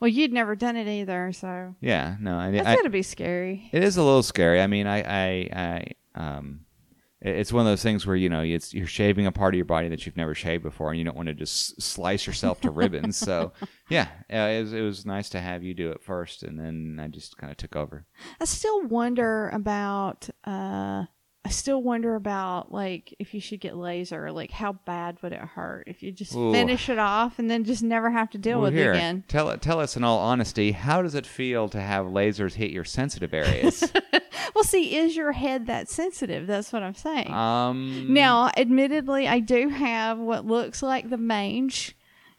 Well, 0.00 0.08
you'd 0.08 0.32
never 0.32 0.54
done 0.54 0.76
it 0.76 0.86
either, 0.86 1.32
so 1.32 1.74
Yeah, 1.80 2.16
no, 2.20 2.36
I, 2.38 2.50
that's 2.52 2.66
I, 2.68 2.76
gotta 2.76 2.88
be 2.90 3.02
scary. 3.02 3.68
It 3.72 3.82
is 3.82 3.96
a 3.96 4.02
little 4.02 4.22
scary. 4.22 4.60
I 4.60 4.66
mean, 4.68 4.86
I, 4.86 5.00
I, 5.02 5.48
I 6.14 6.36
um, 6.36 6.60
it's 7.24 7.52
one 7.52 7.64
of 7.64 7.70
those 7.70 7.82
things 7.82 8.04
where 8.04 8.16
you 8.16 8.28
know 8.28 8.42
it's 8.42 8.74
you're 8.74 8.86
shaving 8.86 9.26
a 9.26 9.32
part 9.32 9.54
of 9.54 9.56
your 9.56 9.64
body 9.64 9.88
that 9.88 10.04
you've 10.04 10.16
never 10.16 10.34
shaved 10.34 10.64
before, 10.64 10.90
and 10.90 10.98
you 10.98 11.04
don't 11.04 11.16
want 11.16 11.28
to 11.28 11.34
just 11.34 11.80
slice 11.80 12.26
yourself 12.26 12.60
to 12.62 12.70
ribbons. 12.70 13.16
So, 13.16 13.52
yeah, 13.88 14.08
uh, 14.32 14.36
it 14.36 14.62
was, 14.62 14.72
it 14.72 14.80
was 14.80 15.06
nice 15.06 15.28
to 15.30 15.40
have 15.40 15.62
you 15.62 15.72
do 15.72 15.92
it 15.92 16.02
first, 16.02 16.42
and 16.42 16.58
then 16.58 16.98
I 17.00 17.06
just 17.06 17.36
kind 17.38 17.50
of 17.50 17.56
took 17.56 17.76
over. 17.76 18.04
I 18.40 18.44
still 18.44 18.82
wonder 18.82 19.48
about 19.50 20.28
uh 20.44 21.04
I 21.44 21.48
still 21.48 21.82
wonder 21.82 22.14
about 22.14 22.70
like 22.72 23.14
if 23.18 23.34
you 23.34 23.40
should 23.40 23.60
get 23.60 23.76
laser, 23.76 24.30
like 24.30 24.52
how 24.52 24.74
bad 24.74 25.18
would 25.22 25.32
it 25.32 25.40
hurt 25.40 25.88
if 25.88 26.00
you 26.02 26.12
just 26.12 26.36
Ooh. 26.36 26.52
finish 26.52 26.88
it 26.88 27.00
off 27.00 27.38
and 27.40 27.50
then 27.50 27.64
just 27.64 27.82
never 27.82 28.10
have 28.10 28.30
to 28.30 28.38
deal 28.38 28.58
Well, 28.60 28.70
with 28.70 28.74
here, 28.74 28.92
it 28.92 28.96
again. 28.96 29.24
tell 29.26 29.50
it, 29.50 29.60
tell 29.60 29.80
us 29.80 29.96
in 29.96 30.04
all 30.04 30.18
honesty, 30.20 30.70
how 30.72 31.02
does 31.02 31.16
it 31.16 31.26
feel 31.26 31.68
to 31.70 31.80
have 31.80 32.06
lasers 32.06 32.54
hit 32.54 32.70
your 32.70 32.84
sensitive 32.84 33.34
areas? 33.34 33.92
Well, 34.54 34.64
see, 34.64 34.96
is 34.96 35.16
your 35.16 35.32
head 35.32 35.66
that 35.68 35.88
sensitive? 35.88 36.46
That's 36.46 36.72
what 36.72 36.82
I'm 36.82 36.94
saying. 36.94 37.32
um, 37.32 38.12
now, 38.12 38.50
admittedly, 38.56 39.26
I 39.26 39.38
do 39.38 39.68
have 39.70 40.18
what 40.18 40.44
looks 40.44 40.82
like 40.82 41.08
the 41.08 41.16
mange 41.16 41.96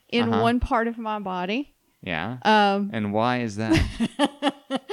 in 0.10 0.30
Uh-huh. 0.30 0.42
one 0.44 0.60
part 0.60 0.88
of 0.88 0.98
my 1.00 1.18
body. 1.20 1.74
yeah, 2.04 2.38
Um, 2.44 2.92
and 2.94 3.14
why 3.14 3.40
is 3.40 3.56
that? 3.56 3.74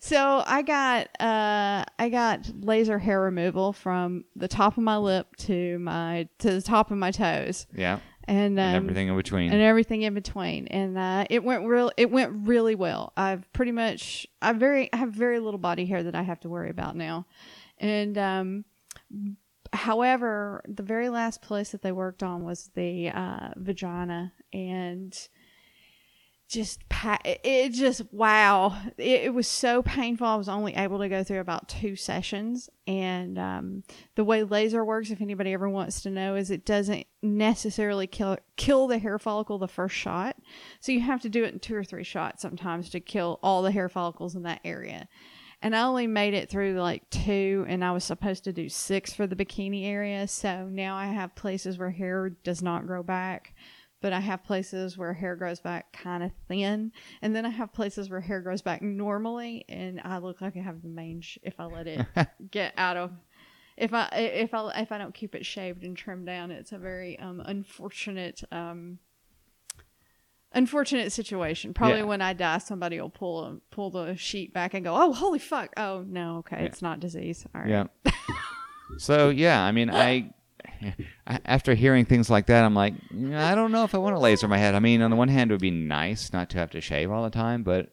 so 0.00 0.42
I 0.46 0.62
got 0.62 1.08
uh, 1.20 1.83
I 2.04 2.10
got 2.10 2.46
laser 2.60 2.98
hair 2.98 3.22
removal 3.22 3.72
from 3.72 4.24
the 4.36 4.46
top 4.46 4.76
of 4.76 4.82
my 4.82 4.98
lip 4.98 5.34
to 5.36 5.78
my 5.78 6.28
to 6.40 6.50
the 6.50 6.60
top 6.60 6.90
of 6.90 6.98
my 6.98 7.10
toes, 7.10 7.66
yeah, 7.74 8.00
and, 8.24 8.58
um, 8.58 8.64
and 8.64 8.76
everything 8.76 9.08
in 9.08 9.16
between. 9.16 9.50
and 9.50 9.62
everything 9.62 10.02
in 10.02 10.12
between. 10.12 10.66
And 10.66 10.98
uh, 10.98 11.24
it 11.30 11.42
went 11.42 11.66
real. 11.66 11.90
It 11.96 12.10
went 12.10 12.46
really 12.46 12.74
well. 12.74 13.14
I've 13.16 13.50
pretty 13.54 13.72
much. 13.72 14.26
I 14.42 14.52
very. 14.52 14.92
I 14.92 14.98
have 14.98 15.12
very 15.12 15.40
little 15.40 15.56
body 15.56 15.86
hair 15.86 16.02
that 16.02 16.14
I 16.14 16.20
have 16.20 16.40
to 16.40 16.50
worry 16.50 16.68
about 16.68 16.94
now. 16.94 17.24
And 17.78 18.18
um, 18.18 18.64
however, 19.72 20.62
the 20.68 20.82
very 20.82 21.08
last 21.08 21.40
place 21.40 21.70
that 21.70 21.80
they 21.80 21.92
worked 21.92 22.22
on 22.22 22.44
was 22.44 22.70
the 22.74 23.08
uh, 23.08 23.48
vagina, 23.56 24.34
and 24.52 25.28
just 26.48 26.82
it 27.24 27.70
just 27.70 28.02
wow. 28.12 28.76
It, 28.98 29.22
it 29.22 29.34
was 29.34 29.48
so 29.48 29.82
painful. 29.82 30.26
I 30.26 30.36
was 30.36 30.48
only 30.48 30.74
able 30.74 30.98
to 30.98 31.08
go 31.08 31.24
through 31.24 31.40
about 31.40 31.68
two 31.68 31.96
sessions. 31.96 32.70
And 32.86 33.38
um, 33.38 33.82
the 34.14 34.24
way 34.24 34.44
laser 34.44 34.84
works 34.84 35.10
if 35.10 35.20
anybody 35.20 35.52
ever 35.52 35.68
wants 35.68 36.02
to 36.02 36.10
know 36.10 36.34
is 36.34 36.50
it 36.50 36.64
doesn't 36.64 37.06
necessarily 37.22 38.06
kill 38.06 38.36
kill 38.56 38.86
the 38.86 38.98
hair 38.98 39.18
follicle 39.18 39.58
the 39.58 39.68
first 39.68 39.96
shot. 39.96 40.36
So 40.80 40.92
you 40.92 41.00
have 41.00 41.22
to 41.22 41.28
do 41.28 41.44
it 41.44 41.54
in 41.54 41.60
two 41.60 41.74
or 41.74 41.84
three 41.84 42.04
shots 42.04 42.42
sometimes 42.42 42.90
to 42.90 43.00
kill 43.00 43.38
all 43.42 43.62
the 43.62 43.72
hair 43.72 43.88
follicles 43.88 44.34
in 44.34 44.42
that 44.42 44.60
area. 44.64 45.08
And 45.62 45.74
I 45.74 45.84
only 45.84 46.06
made 46.06 46.34
it 46.34 46.50
through 46.50 46.78
like 46.78 47.08
two, 47.08 47.64
and 47.66 47.82
I 47.82 47.92
was 47.92 48.04
supposed 48.04 48.44
to 48.44 48.52
do 48.52 48.68
six 48.68 49.14
for 49.14 49.26
the 49.26 49.34
bikini 49.34 49.86
area. 49.86 50.28
So 50.28 50.68
now 50.68 50.94
I 50.94 51.06
have 51.06 51.34
places 51.34 51.78
where 51.78 51.90
hair 51.90 52.28
does 52.28 52.60
not 52.60 52.86
grow 52.86 53.02
back, 53.02 53.54
but 54.04 54.12
I 54.12 54.20
have 54.20 54.44
places 54.44 54.98
where 54.98 55.14
hair 55.14 55.34
grows 55.34 55.60
back 55.60 55.90
kind 55.94 56.22
of 56.22 56.30
thin, 56.46 56.92
and 57.22 57.34
then 57.34 57.46
I 57.46 57.48
have 57.48 57.72
places 57.72 58.10
where 58.10 58.20
hair 58.20 58.42
grows 58.42 58.60
back 58.60 58.82
normally, 58.82 59.64
and 59.66 59.98
I 60.04 60.18
look 60.18 60.42
like 60.42 60.58
I 60.58 60.60
have 60.60 60.82
the 60.82 60.88
mange 60.88 61.38
if 61.42 61.58
I 61.58 61.64
let 61.64 61.86
it 61.86 62.04
get 62.50 62.74
out 62.76 62.98
of. 62.98 63.12
If 63.78 63.94
I 63.94 64.08
if 64.12 64.52
I 64.52 64.78
if 64.82 64.92
I 64.92 64.98
don't 64.98 65.14
keep 65.14 65.34
it 65.34 65.46
shaved 65.46 65.84
and 65.84 65.96
trimmed 65.96 66.26
down, 66.26 66.50
it's 66.50 66.70
a 66.72 66.76
very 66.76 67.18
um, 67.18 67.40
unfortunate 67.46 68.42
um, 68.52 68.98
unfortunate 70.52 71.10
situation. 71.10 71.72
Probably 71.72 72.00
Yeah. 72.00 72.04
when 72.04 72.20
I 72.20 72.34
die, 72.34 72.58
somebody 72.58 73.00
will 73.00 73.08
pull 73.08 73.44
a, 73.44 73.56
pull 73.70 73.88
the 73.88 74.16
sheet 74.16 74.52
back 74.52 74.74
and 74.74 74.84
go, 74.84 74.94
"Oh, 74.94 75.14
holy 75.14 75.38
fuck! 75.38 75.72
Oh 75.78 76.04
no, 76.06 76.36
okay, 76.40 76.58
Yeah. 76.60 76.66
it's 76.66 76.82
not 76.82 77.00
disease." 77.00 77.46
All 77.54 77.62
right. 77.62 77.70
Yeah. 78.04 78.12
so 78.98 79.30
yeah, 79.30 79.64
I 79.64 79.72
mean, 79.72 79.88
I 79.88 80.10
I- 80.10 80.30
after 81.26 81.74
hearing 81.74 82.04
things 82.04 82.30
like 82.30 82.46
that, 82.46 82.64
I'm 82.64 82.74
like, 82.74 82.94
I 83.12 83.54
don't 83.54 83.72
know 83.72 83.84
if 83.84 83.94
I 83.94 83.98
want 83.98 84.16
to 84.16 84.20
laser 84.20 84.48
my 84.48 84.58
head. 84.58 84.74
I 84.74 84.80
mean, 84.80 85.02
on 85.02 85.10
the 85.10 85.16
one 85.16 85.28
hand, 85.28 85.50
it 85.50 85.54
would 85.54 85.60
be 85.60 85.70
nice 85.70 86.32
not 86.32 86.50
to 86.50 86.58
have 86.58 86.70
to 86.70 86.80
shave 86.80 87.10
all 87.10 87.22
the 87.24 87.30
time, 87.30 87.62
but 87.62 87.92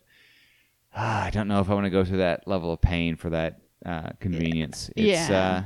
ah, 0.95 1.23
I 1.25 1.29
don't 1.29 1.47
know 1.47 1.59
if 1.61 1.69
I 1.69 1.73
want 1.73 1.85
to 1.85 1.89
go 1.89 2.03
through 2.05 2.17
that 2.19 2.47
level 2.47 2.73
of 2.73 2.81
pain 2.81 3.15
for 3.15 3.29
that 3.31 3.61
uh, 3.85 4.09
convenience. 4.19 4.89
It's, 4.95 5.29
Yeah. 5.29 5.63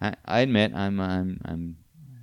Uh, 0.00 0.06
I, 0.06 0.14
I 0.24 0.40
admit 0.40 0.74
I'm 0.74 0.98
I'm 0.98 1.40
I'm 1.44 1.76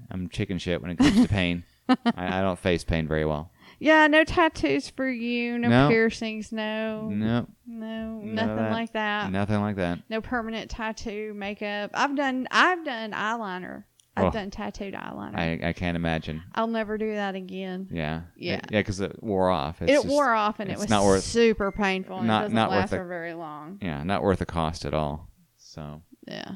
I'm 0.10 0.30
chicken 0.30 0.58
shit 0.58 0.82
when 0.82 0.92
it 0.92 0.98
comes 0.98 1.22
to 1.22 1.28
pain. 1.28 1.64
I, 1.90 2.40
I 2.40 2.42
don't 2.42 2.58
face 2.58 2.84
pain 2.84 3.08
very 3.08 3.24
well. 3.26 3.52
Yeah, 3.80 4.08
no 4.08 4.24
tattoos 4.24 4.90
for 4.90 5.08
you, 5.08 5.60
no, 5.60 5.70
No. 5.70 5.90
piercings, 5.90 6.52
no, 6.52 7.10
No, 7.10 7.48
no, 7.68 8.20
nothing 8.24 8.56
that. 8.56 8.72
like 8.72 8.94
that. 8.94 9.32
nothing 9.32 9.62
like 9.62 9.76
that. 9.76 10.00
No 10.10 10.20
permanent 10.20 10.72
tattoo, 10.72 11.34
makeup. 11.36 11.92
I've 11.94 12.16
done, 12.16 12.48
I've 12.50 12.84
done 12.84 13.12
eyeliner. 13.12 13.84
I've 14.18 14.26
Oh. 14.26 14.32
done 14.32 14.50
tattooed 14.52 14.94
eyeliner. 14.94 15.36
I, 15.38 15.70
I 15.70 15.74
can't 15.74 15.96
imagine. 15.96 16.42
I'll 16.56 16.68
never 16.68 16.98
do 16.98 17.14
that 17.16 17.36
again. 17.36 17.88
Yeah. 17.92 18.22
Yeah. 18.36 18.62
Yeah, 18.72 18.80
because 18.80 19.00
it 19.00 19.22
wore 19.24 19.50
off. 19.50 19.82
It's 19.82 19.92
it 19.92 19.96
just- 19.96 20.08
wore 20.08 20.34
off 20.34 20.60
and 20.60 20.70
it 20.70 20.74
it's 20.74 20.82
was 20.82 20.90
not 20.90 21.04
worth- 21.06 21.24
super 21.24 21.72
painful. 21.72 22.18
And 22.20 22.28
not- 22.28 22.42
it 22.42 22.44
doesn't 22.46 22.56
not 22.56 22.70
worth 22.72 22.80
last 22.80 22.90
the- 22.92 22.98
for 22.98 23.06
very 23.08 23.34
long. 23.34 23.78
Yeah, 23.82 24.04
not 24.04 24.24
worth 24.24 24.40
the 24.40 24.46
cost 24.46 24.84
at 24.86 24.94
all. 24.94 25.30
So, 25.58 26.02
Yeah. 26.28 26.56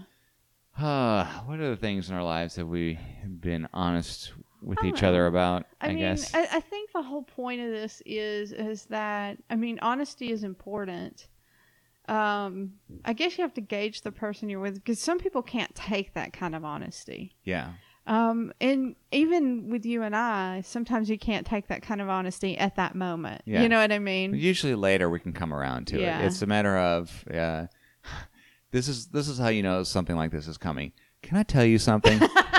uh, 0.77 1.25
what 1.45 1.59
other 1.59 1.75
things 1.75 2.09
in 2.09 2.15
our 2.15 2.23
lives 2.23 2.55
have 2.55 2.67
we 2.67 2.95
have 3.21 3.39
been 3.41 3.67
honest 3.73 4.33
with 4.61 4.79
I 4.83 4.87
each 4.87 5.01
don't 5.01 5.09
other 5.09 5.23
know. 5.23 5.27
about? 5.27 5.65
I, 5.79 5.89
mean, 5.89 5.99
guess. 5.99 6.33
I, 6.33 6.41
I 6.51 6.59
think 6.59 6.91
the 6.91 7.01
whole 7.01 7.23
point 7.23 7.61
of 7.61 7.69
this 7.71 8.01
is 8.05 8.51
is 8.51 8.85
that 8.85 9.37
I 9.49 9.55
mean, 9.55 9.79
honesty 9.81 10.31
is 10.31 10.43
important. 10.43 11.27
Um, 12.11 12.73
I 13.05 13.13
guess 13.13 13.37
you 13.37 13.43
have 13.43 13.53
to 13.53 13.61
gauge 13.61 14.01
the 14.01 14.11
person 14.11 14.49
you're 14.49 14.59
with 14.59 14.75
because 14.75 14.99
some 14.99 15.17
people 15.17 15.41
can't 15.41 15.73
take 15.75 16.13
that 16.13 16.33
kind 16.33 16.55
of 16.55 16.65
honesty. 16.65 17.35
yeah. 17.43 17.71
Um, 18.07 18.51
and 18.59 18.95
even 19.11 19.69
with 19.69 19.85
you 19.85 20.01
and 20.01 20.15
I, 20.15 20.61
sometimes 20.65 21.07
you 21.07 21.19
can't 21.19 21.45
take 21.45 21.67
that 21.67 21.83
kind 21.83 22.01
of 22.01 22.09
honesty 22.09 22.57
at 22.57 22.75
that 22.77 22.95
moment. 22.95 23.43
Yeah. 23.45 23.61
You 23.61 23.69
know 23.69 23.79
what 23.79 23.91
I 23.91 23.99
mean? 23.99 24.33
Usually 24.33 24.73
later 24.73 25.07
we 25.07 25.19
can 25.19 25.33
come 25.33 25.53
around 25.53 25.85
to 25.89 26.01
Yeah. 26.01 26.19
it. 26.21 26.25
It's 26.25 26.41
a 26.41 26.47
matter 26.47 26.75
of 26.77 27.23
uh, 27.31 27.67
this 28.71 28.87
is 28.87 29.07
this 29.07 29.27
is 29.27 29.37
how 29.37 29.49
you 29.49 29.61
know 29.61 29.83
something 29.83 30.15
like 30.15 30.31
this 30.31 30.47
is 30.47 30.57
coming. 30.57 30.93
Can 31.21 31.37
I 31.37 31.43
tell 31.43 31.63
you 31.63 31.77
something? 31.77 32.19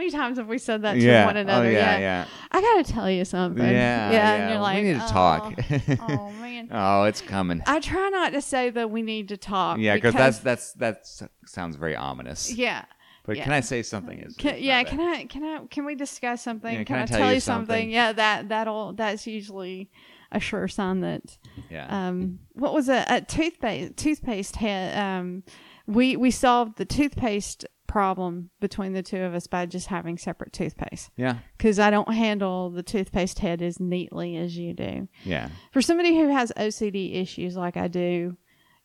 How 0.00 0.04
many 0.04 0.12
times 0.12 0.38
have 0.38 0.48
we 0.48 0.56
said 0.56 0.80
that 0.80 0.94
to 0.94 0.98
yeah. 0.98 1.26
one 1.26 1.36
another? 1.36 1.66
Oh 1.66 1.70
yeah, 1.70 1.98
yeah. 1.98 2.24
I 2.50 2.62
gotta 2.62 2.90
tell 2.90 3.10
you 3.10 3.26
something. 3.26 3.62
Yeah, 3.62 4.10
yeah. 4.10 4.10
yeah. 4.10 4.32
And 4.32 4.50
you're 4.50 4.60
like, 4.62 4.76
we 4.76 4.82
need 4.84 4.98
to 4.98 5.04
"Oh, 5.04 5.08
talk. 5.08 5.54
oh 6.08 6.32
man. 6.40 6.68
oh, 6.72 7.02
it's 7.04 7.20
coming. 7.20 7.62
I 7.66 7.80
try 7.80 8.08
not 8.08 8.32
to 8.32 8.40
say 8.40 8.70
that 8.70 8.90
we 8.90 9.02
need 9.02 9.28
to 9.28 9.36
talk. 9.36 9.76
Yeah, 9.78 9.96
because 9.96 10.14
that's 10.14 10.38
that's 10.38 10.72
that 10.74 11.06
sounds 11.44 11.76
very 11.76 11.96
ominous. 11.96 12.50
yeah. 12.50 12.86
But 13.26 13.36
yeah. 13.36 13.44
can 13.44 13.52
I 13.52 13.60
say 13.60 13.82
something? 13.82 14.20
Is 14.20 14.36
Can, 14.36 14.56
yeah, 14.58 14.82
can. 14.84 15.00
I 15.00 15.26
can 15.26 15.44
I 15.44 15.66
can 15.66 15.84
we 15.84 15.96
discuss 15.96 16.40
something? 16.40 16.78
Yeah, 16.78 16.84
can, 16.84 16.96
I 16.96 17.04
tell, 17.04 17.34
you 17.34 17.38
something? 17.38 17.66
something? 17.66 17.90
Yeah, 17.90 18.14
that 18.14 18.48
that'll 18.48 18.94
that's 18.94 19.26
usually 19.26 19.90
a 20.32 20.40
sure 20.40 20.66
sign 20.66 21.00
that 21.00 21.36
Yeah. 21.68 22.08
um 22.08 22.38
what 22.54 22.72
was 22.72 22.88
it? 22.88 23.04
A 23.06 23.20
toothpaste 23.20 23.98
toothpaste 23.98 24.56
had 24.56 24.96
um 24.96 25.42
we 25.86 26.16
we 26.16 26.30
solved 26.30 26.78
the 26.78 26.86
toothpaste 26.86 27.66
problem 27.90 28.50
between 28.60 28.92
the 28.92 29.02
two 29.02 29.20
of 29.20 29.34
us 29.34 29.48
by 29.48 29.66
just 29.66 29.88
having 29.88 30.16
separate 30.16 30.52
toothpaste 30.52 31.10
yeah. 31.16 31.38
because 31.58 31.80
I 31.80 31.90
don't 31.90 32.14
handle 32.14 32.70
the 32.70 32.84
toothpaste 32.84 33.40
head 33.40 33.60
as 33.60 33.80
neatly 33.80 34.36
as 34.36 34.56
you 34.56 34.74
do. 34.74 35.08
Yeah. 35.24 35.48
For 35.72 35.82
somebody 35.82 36.16
who 36.16 36.28
has 36.28 36.52
OCD 36.56 37.20
issues 37.20 37.56
like 37.56 37.76
I 37.76 37.88
do, 37.88 38.36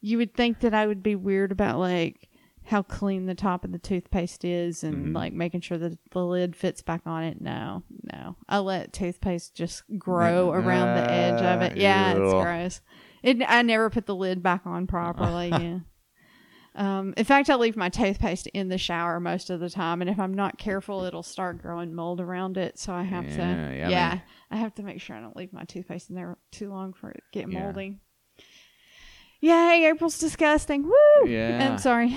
you 0.01 0.17
would 0.17 0.33
think 0.33 0.61
that 0.61 0.73
I 0.73 0.87
would 0.87 1.03
be 1.03 1.15
weird 1.15 1.51
about 1.51 1.77
like 1.77 2.29
how 2.63 2.81
clean 2.81 3.27
the 3.27 3.35
top 3.35 3.63
of 3.63 3.71
the 3.71 3.77
toothpaste 3.77 4.43
is 4.43 4.83
and 4.83 4.95
Mm-hmm. 4.95 5.15
like 5.15 5.33
making 5.33 5.61
sure 5.61 5.77
that 5.77 5.99
the 6.09 6.25
lid 6.25 6.55
fits 6.55 6.81
back 6.81 7.01
on 7.05 7.23
it. 7.23 7.39
No, 7.39 7.83
no. 8.11 8.35
I 8.49 8.57
let 8.57 8.91
toothpaste 8.91 9.53
just 9.53 9.83
grow 9.99 10.49
around 10.49 10.95
the 10.95 11.11
edge 11.11 11.41
of 11.43 11.61
it. 11.61 11.77
Yeah, 11.77 12.13
it's 12.13 12.33
Ugh. 12.33 12.41
gross. 12.43 12.81
It, 13.21 13.37
I 13.47 13.61
never 13.61 13.91
put 13.91 14.07
the 14.07 14.15
lid 14.15 14.41
back 14.41 14.61
on 14.65 14.87
properly. 14.87 15.49
yeah. 15.51 15.79
Um, 16.75 17.13
in 17.15 17.23
fact, 17.23 17.49
I 17.49 17.55
leave 17.55 17.77
my 17.77 17.87
toothpaste 17.89 18.47
in 18.47 18.67
the 18.67 18.77
shower 18.77 19.19
most 19.19 19.49
of 19.49 19.59
the 19.61 19.69
time, 19.69 20.01
and 20.01 20.09
if 20.09 20.19
I'm 20.19 20.33
not 20.33 20.57
careful, 20.57 21.03
it'll 21.05 21.23
start 21.23 21.61
growing 21.61 21.93
mold 21.95 22.19
around 22.19 22.57
it. 22.57 22.77
So 22.77 22.93
I 22.93 23.03
have 23.03 23.25
Yeah, 23.25 23.35
to, 23.37 23.41
yeah, 23.77 23.89
yeah. 23.89 24.19
I 24.51 24.57
have 24.57 24.75
to 24.75 24.83
make 24.83 24.99
sure 24.99 25.15
I 25.15 25.21
don't 25.21 25.35
leave 25.37 25.53
my 25.53 25.63
toothpaste 25.63 26.09
in 26.09 26.15
there 26.15 26.37
too 26.51 26.69
long 26.69 26.91
for 26.93 27.09
it 27.11 27.23
to 27.31 27.39
get 27.39 27.49
Yeah. 27.49 27.63
moldy. 27.63 27.99
Yay, 29.41 29.85
April's 29.89 30.17
disgusting. 30.19 30.83
Woo! 30.83 31.27
Yeah. 31.29 31.71
I'm 31.71 31.77
sorry. 31.77 32.15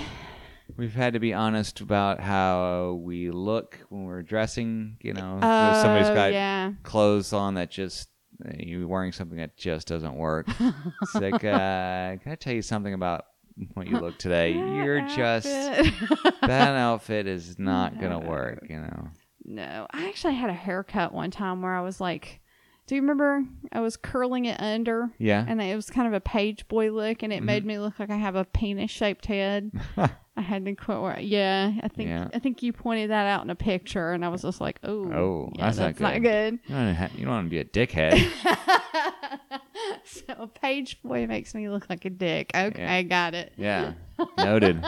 We've 0.77 0.93
had 0.93 1.13
to 1.13 1.19
be 1.19 1.33
honest 1.33 1.81
about 1.81 2.19
how 2.19 2.99
we 3.03 3.31
look 3.31 3.79
when 3.89 4.03
we're 4.05 4.23
dressing. 4.23 4.97
You 5.01 5.13
know, 5.13 5.37
if 5.41 5.75
somebody's 5.77 6.09
Oh, 6.09 6.13
got 6.13 6.31
yeah. 6.33 6.73
clothes 6.83 7.33
on 7.33 7.55
that 7.55 7.69
just 7.71 8.09
uh, 8.45 8.51
you're 8.57 8.87
wearing 8.87 9.11
something 9.11 9.37
that 9.37 9.57
just 9.57 9.87
doesn't 9.87 10.15
work. 10.15 10.47
it's 11.01 11.15
like, 11.15 11.43
uh, 11.43 12.15
can 12.17 12.31
I 12.31 12.35
tell 12.39 12.53
you 12.53 12.61
something 12.61 12.93
about 12.93 13.25
what 13.73 13.87
you 13.87 13.99
look 13.99 14.17
today? 14.17 14.51
You're 14.75 15.01
just 15.07 15.45
that 16.41 16.75
outfit 16.75 17.27
is 17.27 17.57
not 17.59 17.99
gonna 17.99 18.19
work. 18.19 18.65
You 18.69 18.79
know. 18.81 19.07
No, 19.45 19.87
I 19.91 20.07
actually 20.07 20.35
had 20.35 20.49
a 20.49 20.53
haircut 20.53 21.13
one 21.13 21.31
time 21.31 21.61
where 21.61 21.73
I 21.73 21.81
was 21.81 21.99
like, 21.99 22.39
do 22.85 22.95
you 22.95 23.01
remember 23.01 23.43
I 23.71 23.79
was 23.79 23.97
curling 23.97 24.45
it 24.45 24.59
under? 24.61 25.09
Yeah. 25.17 25.43
And 25.47 25.61
it 25.61 25.75
was 25.75 25.89
kind 25.89 26.07
of 26.07 26.13
a 26.13 26.19
page 26.19 26.67
boy 26.67 26.91
look, 26.91 27.23
and 27.23 27.33
it 27.33 27.41
made 27.43 27.61
Mm-hmm. 27.63 27.67
me 27.67 27.79
look 27.79 27.99
like 27.99 28.09
I 28.11 28.17
have 28.17 28.35
a 28.35 28.45
penis 28.45 28.91
shaped 28.91 29.25
head. 29.25 29.71
I 30.39 30.41
had 30.41 30.63
to 30.63 30.73
quit. 30.73 31.01
Where, 31.01 31.19
yeah, 31.19 31.73
I 31.83 31.89
think 31.89 32.07
Yeah. 32.09 32.29
I 32.33 32.39
think 32.39 32.63
you 32.63 32.71
pointed 32.71 33.09
that 33.09 33.27
out 33.27 33.43
in 33.43 33.49
a 33.49 33.55
picture, 33.55 34.13
and 34.13 34.23
I 34.23 34.29
was 34.29 34.41
just 34.43 34.61
like, 34.61 34.79
oh, 34.85 35.11
Oh, 35.11 35.51
yeah, 35.55 35.65
that's 35.65 35.77
not 35.77 35.99
not 35.99 36.21
good. 36.21 36.59
You 36.65 36.73
don't, 36.75 36.95
ha- 36.95 37.09
you 37.15 37.25
don't 37.25 37.33
want 37.33 37.45
to 37.47 37.49
be 37.49 37.59
a 37.59 37.65
dickhead. 37.65 38.15
so 40.05 40.47
page 40.61 41.01
boy 41.03 41.27
makes 41.27 41.53
me 41.53 41.69
look 41.69 41.89
like 41.89 42.05
a 42.05 42.09
dick. 42.09 42.51
Okay, 42.55 42.85
I 42.85 43.03
got 43.03 43.33
it. 43.33 43.53
yeah. 43.57 43.93
Noted. 44.37 44.83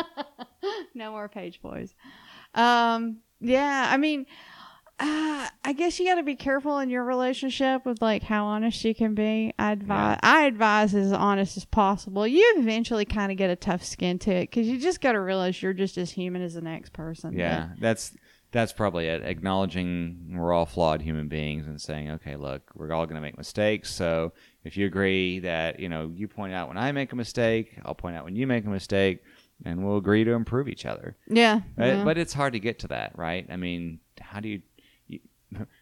no 0.94 1.12
more 1.12 1.28
page 1.30 1.62
boys. 1.62 1.94
Um, 2.56 3.18
yeah, 3.40 3.88
I 3.92 3.98
mean, 3.98 4.26
uh, 5.02 5.48
I 5.64 5.74
guess 5.74 6.00
you 6.00 6.06
got 6.06 6.16
to 6.16 6.24
be 6.24 6.36
careful 6.36 6.80
in 6.80 6.90
your 6.90 7.04
relationship 7.04 7.86
with 7.86 8.02
like 8.02 8.24
how 8.24 8.46
honest 8.46 8.84
you 8.86 8.94
can 8.96 9.14
be. 9.16 9.54
I 9.58 9.72
advise, 9.72 10.20
I 10.24 10.44
advise 10.44 10.94
as 10.96 11.12
honest 11.12 11.58
as 11.58 11.66
possible. 11.66 12.28
You 12.28 12.54
eventually 12.58 13.06
kind 13.06 13.32
of 13.32 13.38
get 13.38 13.50
a 13.50 13.56
tough 13.56 13.84
skin 13.84 14.20
to 14.20 14.32
it 14.32 14.50
because 14.50 14.68
you 14.68 14.80
just 14.80 15.02
got 15.02 15.14
to 15.14 15.20
realize 15.20 15.62
you're 15.62 15.74
just 15.74 15.98
as 15.98 16.12
human 16.12 16.42
as 16.42 16.54
the 16.54 16.62
next 16.62 16.94
person. 16.94 17.34
Yeah, 17.34 17.70
that's 17.80 18.16
that's 18.52 18.74
probably 18.74 19.08
it. 19.08 19.24
Acknowledging 19.24 20.34
we're 20.38 20.52
all 20.54 20.66
flawed 20.66 21.02
human 21.02 21.28
beings 21.30 21.68
and 21.68 21.80
saying, 21.82 22.12
okay, 22.12 22.36
look, 22.36 22.70
we're 22.76 22.92
all 22.92 23.06
going 23.06 23.16
to 23.16 23.22
make 23.22 23.38
mistakes. 23.38 23.94
So 23.94 24.34
if 24.66 24.76
you 24.76 24.86
agree 24.86 25.40
that 25.40 25.80
you 25.80 25.90
know 25.90 26.12
you 26.16 26.28
point 26.28 26.54
out 26.54 26.68
when 26.68 26.78
I 26.78 26.92
make 26.92 27.12
a 27.12 27.16
mistake, 27.16 27.80
I'll 27.86 27.96
point 27.96 28.16
out 28.16 28.26
when 28.26 28.36
you 28.36 28.46
make 28.48 28.66
a 28.66 28.70
mistake, 28.70 29.20
and 29.64 29.86
we'll 29.86 29.98
agree 29.98 30.24
to 30.24 30.32
improve 30.32 30.68
each 30.68 30.86
other. 30.86 31.16
yeah, 31.28 31.62
Right? 31.78 31.88
yeah. 31.88 32.04
But 32.04 32.18
it's 32.18 32.34
hard 32.34 32.54
to 32.54 32.60
get 32.60 32.80
to 32.80 32.88
that, 32.90 33.18
right? 33.18 33.46
I 33.50 33.56
mean, 33.56 34.00
how 34.20 34.40
do 34.40 34.50
you 34.50 34.62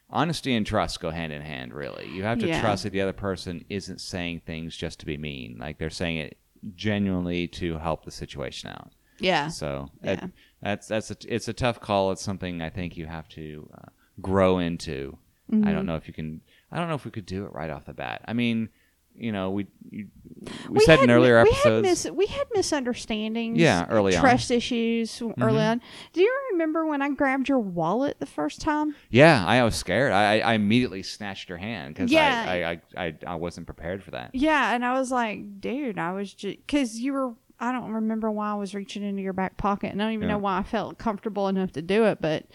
honesty 0.09 0.55
and 0.55 0.65
trust 0.65 0.99
go 0.99 1.09
hand 1.11 1.31
in 1.33 1.41
hand, 1.41 1.73
really. 1.73 2.07
You 2.09 2.23
have 2.23 2.39
to 2.39 2.47
Yeah. 2.47 2.59
trust 2.61 2.83
that 2.83 2.91
the 2.91 3.01
other 3.01 3.13
person 3.13 3.63
isn't 3.69 4.01
saying 4.01 4.41
things 4.45 4.75
just 4.75 4.99
to 5.01 5.05
be 5.05 5.17
mean. 5.17 5.57
Like 5.59 5.77
they're 5.77 5.89
saying 5.89 6.17
it 6.17 6.37
genuinely 6.75 7.47
to 7.47 7.77
help 7.77 8.05
the 8.05 8.11
situation 8.11 8.69
out. 8.69 8.91
yeah, 9.19 9.47
So 9.49 9.91
Yeah. 10.03 10.15
that, 10.15 10.31
that's 10.61 10.87
that's 10.87 11.11
a, 11.11 11.15
it's 11.27 11.47
a 11.47 11.53
tough 11.53 11.79
call. 11.81 12.11
It's 12.11 12.21
something 12.21 12.61
I 12.61 12.69
think 12.69 12.95
you 12.97 13.05
have 13.05 13.27
to 13.29 13.69
uh, 13.77 13.89
grow 14.21 14.59
into. 14.59 15.17
I 15.51 15.55
Mm-hmm. 15.55 15.71
don't 15.73 15.85
know 15.87 15.95
if 15.95 16.07
you 16.07 16.13
can. 16.13 16.41
I 16.71 16.77
don't 16.77 16.87
know 16.89 16.93
if 16.95 17.05
we 17.05 17.11
could 17.11 17.25
do 17.25 17.43
it 17.45 17.51
right 17.53 17.69
off 17.71 17.85
the 17.85 17.93
bat. 17.93 18.21
I 18.27 18.33
mean, 18.33 18.69
you 19.19 19.31
know, 19.31 19.51
we 19.51 19.67
you, 19.91 20.07
we, 20.69 20.79
said 20.81 20.99
in 20.99 21.09
had- 21.09 21.15
earlier 21.15 21.43
we 21.43 21.49
episodes. 21.49 21.63
Had 21.65 21.81
mis- 22.13 22.17
we 22.17 22.25
had 22.27 22.47
misunderstandings. 22.53 23.57
Yeah, 23.59 23.85
early 23.89 24.15
on. 24.15 24.21
Mm-hmm. 24.21 24.27
trust 24.29 24.51
issues 24.51 25.21
early 25.41 25.61
on. 25.61 25.81
Do 26.13 26.21
you 26.21 26.33
remember 26.51 26.85
when 26.85 27.01
I 27.01 27.09
grabbed 27.09 27.49
your 27.49 27.59
wallet 27.59 28.19
the 28.19 28.25
first 28.25 28.61
time? 28.61 28.95
yeah, 29.09 29.43
I 29.45 29.63
was 29.63 29.75
scared. 29.75 30.11
I, 30.11 30.39
I 30.39 30.53
immediately 30.53 31.03
snatched 31.03 31.49
her 31.49 31.57
hand 31.57 31.93
because 31.95 32.11
Yeah. 32.11 32.45
I, 32.47 32.63
I, 32.63 32.71
I, 32.71 33.05
I, 33.07 33.15
I 33.27 33.35
wasn't 33.35 33.65
prepared 33.67 34.03
for 34.03 34.11
that. 34.11 34.31
Yeah, 34.33 34.73
and 34.73 34.85
I 34.85 34.93
was 34.93 35.11
like, 35.11 35.59
dude, 35.61 35.97
I 35.97 36.13
was 36.13 36.33
just 36.33 36.57
because 36.65 36.99
you 36.99 37.13
were. 37.13 37.33
I 37.61 37.73
don't 37.73 37.91
remember 37.91 38.31
why 38.31 38.51
I 38.51 38.55
was 38.55 38.73
reaching 38.73 39.03
into 39.03 39.21
your 39.21 39.33
back 39.33 39.57
pocket, 39.57 39.91
and 39.91 40.01
I 40.01 40.05
don't 40.05 40.13
even 40.13 40.29
Yeah. 40.29 40.35
know 40.35 40.39
why 40.39 40.59
I 40.59 40.63
felt 40.63 40.97
comfortable 40.97 41.49
enough 41.49 41.73
to 41.73 41.81
do 41.81 42.05
it, 42.05 42.21
but 42.21 42.45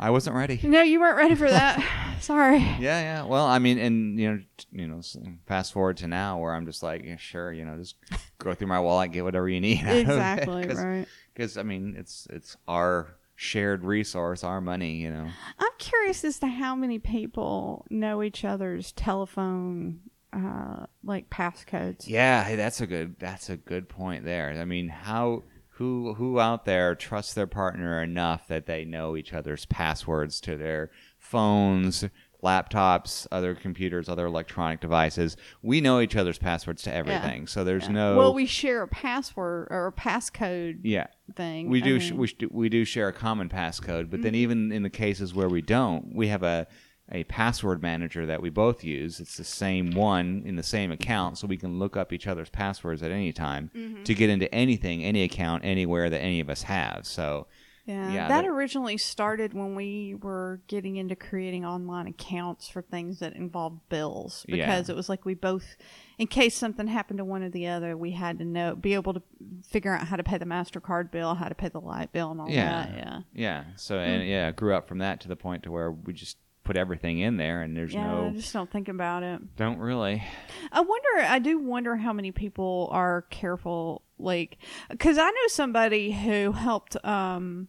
I 0.00 0.08
wasn't 0.08 0.34
ready. 0.34 0.58
No, 0.62 0.80
you 0.80 0.98
weren't 0.98 1.18
ready 1.18 1.34
for 1.34 1.50
that. 1.50 2.16
Sorry. 2.20 2.58
Yeah, 2.58 2.78
yeah. 2.80 3.24
Well, 3.24 3.44
I 3.44 3.58
mean, 3.58 3.78
and 3.78 4.18
you 4.18 4.30
know, 4.32 4.42
t- 4.56 4.66
you 4.72 4.86
know, 4.86 5.02
fast 5.46 5.74
forward 5.74 5.98
to 5.98 6.08
now 6.08 6.38
where 6.38 6.54
I'm 6.54 6.64
just 6.64 6.82
like, 6.82 7.04
yeah, 7.04 7.16
sure, 7.16 7.52
you 7.52 7.66
know, 7.66 7.76
just 7.76 7.96
go 8.38 8.54
through 8.54 8.68
my 8.68 8.80
wallet, 8.80 9.12
get 9.12 9.24
whatever 9.24 9.48
you 9.48 9.60
need. 9.60 9.84
Exactly, 9.86 10.66
right. 10.66 11.06
Because 11.34 11.58
I 11.58 11.64
mean, 11.64 11.96
it's 11.98 12.26
it's 12.30 12.56
our 12.66 13.14
shared 13.36 13.84
resource, 13.84 14.42
our 14.42 14.62
money. 14.62 14.96
You 14.96 15.12
know. 15.12 15.28
I'm 15.58 15.72
curious 15.78 16.24
as 16.24 16.38
to 16.38 16.46
how 16.46 16.74
many 16.74 16.98
people 16.98 17.84
know 17.90 18.22
each 18.22 18.42
other's 18.42 18.92
telephone, 18.92 20.00
uh, 20.32 20.86
like 21.04 21.28
passcodes. 21.28 22.08
Yeah, 22.08 22.42
hey, 22.44 22.56
that's 22.56 22.80
a 22.80 22.86
good 22.86 23.16
that's 23.18 23.50
a 23.50 23.56
good 23.58 23.90
point 23.90 24.24
there. 24.24 24.56
I 24.58 24.64
mean, 24.64 24.88
how 24.88 25.42
who 25.80 26.12
who 26.14 26.38
out 26.38 26.66
there 26.66 26.94
trusts 26.94 27.32
their 27.32 27.46
partner 27.46 28.02
enough 28.02 28.46
that 28.48 28.66
they 28.66 28.84
know 28.84 29.16
each 29.16 29.32
other's 29.32 29.64
passwords 29.64 30.38
to 30.42 30.54
their 30.56 30.90
phones, 31.18 32.04
laptops, 32.42 33.26
other 33.32 33.54
computers, 33.54 34.06
other 34.06 34.26
electronic 34.26 34.80
devices? 34.80 35.38
We 35.62 35.80
know 35.80 36.00
each 36.00 36.16
other's 36.16 36.36
passwords 36.36 36.82
to 36.82 36.92
everything, 36.92 37.46
so 37.46 37.64
there's 37.64 37.88
no. 37.88 38.16
Well, 38.16 38.34
we 38.34 38.44
share 38.44 38.82
a 38.82 38.88
password 38.88 39.68
or 39.70 39.86
a 39.86 39.92
passcode 39.92 40.80
yeah. 40.82 41.06
thing. 41.34 41.70
We 41.70 41.80
I 41.82 41.84
do, 41.84 41.98
sh- 42.00 42.12
we, 42.12 42.26
sh- 42.26 42.34
we 42.50 42.68
do 42.68 42.84
share 42.84 43.08
a 43.08 43.12
common 43.14 43.48
passcode, 43.48 44.10
but 44.10 44.20
then 44.22 44.32
Mm-hmm. 44.32 44.42
even 44.42 44.72
in 44.72 44.82
the 44.82 44.90
cases 44.90 45.32
where 45.34 45.48
we 45.48 45.62
don't, 45.62 46.14
we 46.14 46.28
have 46.28 46.42
a, 46.42 46.66
a 47.12 47.24
password 47.24 47.82
manager 47.82 48.24
that 48.26 48.40
we 48.40 48.50
both 48.50 48.84
use. 48.84 49.18
It's 49.20 49.36
the 49.36 49.44
same 49.44 49.90
one 49.92 50.42
in 50.46 50.56
the 50.56 50.62
same 50.62 50.92
account, 50.92 51.38
so 51.38 51.46
we 51.46 51.56
can 51.56 51.78
look 51.78 51.96
up 51.96 52.12
each 52.12 52.26
other's 52.26 52.50
passwords 52.50 53.02
at 53.02 53.10
any 53.10 53.32
time 53.32 53.70
Mm-hmm. 53.74 54.04
to 54.04 54.14
get 54.14 54.30
into 54.30 54.52
anything, 54.54 55.02
any 55.04 55.22
account, 55.24 55.64
anywhere 55.64 56.08
that 56.10 56.20
any 56.20 56.40
of 56.40 56.48
us 56.48 56.62
have. 56.62 57.06
So, 57.06 57.46
Yeah, 57.86 58.12
Yeah, 58.12 58.28
that 58.28 58.42
that- 58.42 58.46
originally 58.46 58.96
started 58.98 59.52
when 59.54 59.74
we 59.74 60.14
were 60.14 60.60
getting 60.68 60.96
into 60.96 61.16
creating 61.16 61.64
online 61.64 62.06
accounts 62.06 62.68
for 62.68 62.82
things 62.82 63.18
that 63.18 63.32
involved 63.34 63.80
bills 63.88 64.44
Yeah. 64.46 64.56
because 64.56 64.88
it 64.88 64.94
was 64.94 65.08
like 65.08 65.24
we 65.24 65.34
both 65.34 65.76
in 66.18 66.26
case 66.28 66.54
something 66.54 66.86
happened 66.86 67.18
to 67.18 67.24
one 67.24 67.42
or 67.42 67.48
the 67.48 67.66
other, 67.66 67.96
we 67.96 68.10
had 68.12 68.38
to 68.38 68.44
know 68.44 68.76
be 68.76 68.94
able 68.94 69.14
to 69.14 69.22
figure 69.66 69.94
out 69.96 70.06
how 70.06 70.14
to 70.16 70.22
pay 70.22 70.38
the 70.38 70.44
Mastercard 70.44 71.10
bill, 71.10 71.34
how 71.34 71.48
to 71.48 71.54
pay 71.54 71.68
the 71.70 71.80
light 71.80 72.12
bill 72.12 72.30
and 72.30 72.40
all 72.42 72.50
yeah, 72.50 72.86
that. 72.86 72.96
Yeah. 72.96 73.20
yeah. 73.32 73.64
So, 73.76 73.96
Hmm. 73.96 74.02
and 74.04 74.28
yeah, 74.28 74.52
grew 74.52 74.74
up 74.74 74.86
from 74.86 74.98
that 74.98 75.18
to 75.22 75.28
the 75.28 75.34
point 75.36 75.62
to 75.64 75.72
where 75.72 75.90
we 75.90 76.12
just 76.12 76.36
put 76.70 76.76
everything 76.76 77.18
in 77.18 77.36
there, 77.36 77.62
and 77.62 77.76
there's 77.76 77.92
Yeah, 77.92 78.06
I 78.06 78.28
no, 78.28 78.30
just 78.30 78.52
don't 78.52 78.70
think 78.70 78.86
about 78.88 79.24
it. 79.24 79.56
don't 79.56 79.80
really. 79.80 80.22
I 80.70 80.80
wonder. 80.80 81.08
I 81.26 81.40
do 81.40 81.58
wonder 81.58 81.96
how 81.96 82.12
many 82.12 82.30
people 82.30 82.88
are 82.92 83.22
careful, 83.22 84.02
like, 84.20 84.56
because 84.88 85.18
I 85.18 85.24
know 85.30 85.48
somebody 85.48 86.12
who 86.12 86.52
helped. 86.52 86.96
Um, 87.04 87.66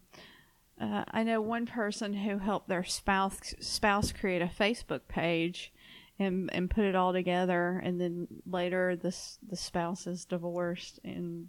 uh, 0.80 1.04
I 1.10 1.24
know 1.24 1.42
one 1.42 1.66
person 1.66 2.14
who 2.14 2.38
helped 2.38 2.70
their 2.70 2.84
spouse 2.84 3.56
spouse 3.60 4.12
create 4.12 4.44
a 4.44 4.46
Facebook 4.46 5.02
page, 5.08 5.74
and 6.20 6.54
and 6.54 6.70
put 6.70 6.84
it 6.86 6.96
all 6.96 7.12
together, 7.12 7.82
and 7.84 8.00
then 8.00 8.28
later 8.46 8.96
this 8.96 9.40
the 9.42 9.56
spouse 9.56 10.06
is 10.06 10.26
divorced, 10.26 11.00
and 11.04 11.48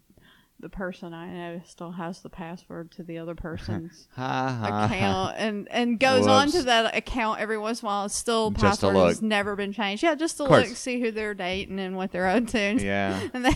the 0.63 0.69
person 0.69 1.13
I 1.13 1.27
know 1.27 1.63
still 1.67 1.91
has 1.91 2.21
the 2.21 2.31
password 2.31 2.93
to 2.93 3.03
the 3.03 3.19
other 3.19 3.35
person's 3.35 4.07
account 4.17 5.35
and 5.37 5.69
and 5.71 5.99
goes 5.99 6.27
on 6.27 6.51
to 6.53 6.63
that 6.63 6.97
account 6.97 7.41
every 7.41 7.59
once 7.59 7.83
in 7.83 7.87
a 7.87 7.89
while. 7.89 8.05
It's 8.07 8.15
still 8.15 8.53
Just 8.53 8.81
password 8.81 8.97
has 9.09 9.21
never 9.21 9.57
been 9.57 9.73
changed. 9.73 10.05
Yeah, 10.05 10.15
just 10.15 10.37
to 10.37 10.45
look, 10.45 10.67
see 10.69 11.01
who 11.01 11.11
they're 11.11 11.35
dating 11.35 11.81
and 11.81 11.97
what 11.97 12.13
they're 12.13 12.29
up 12.29 12.47
to. 12.49 12.63
Yeah. 12.83 13.29
and 13.35 13.45
they, 13.45 13.55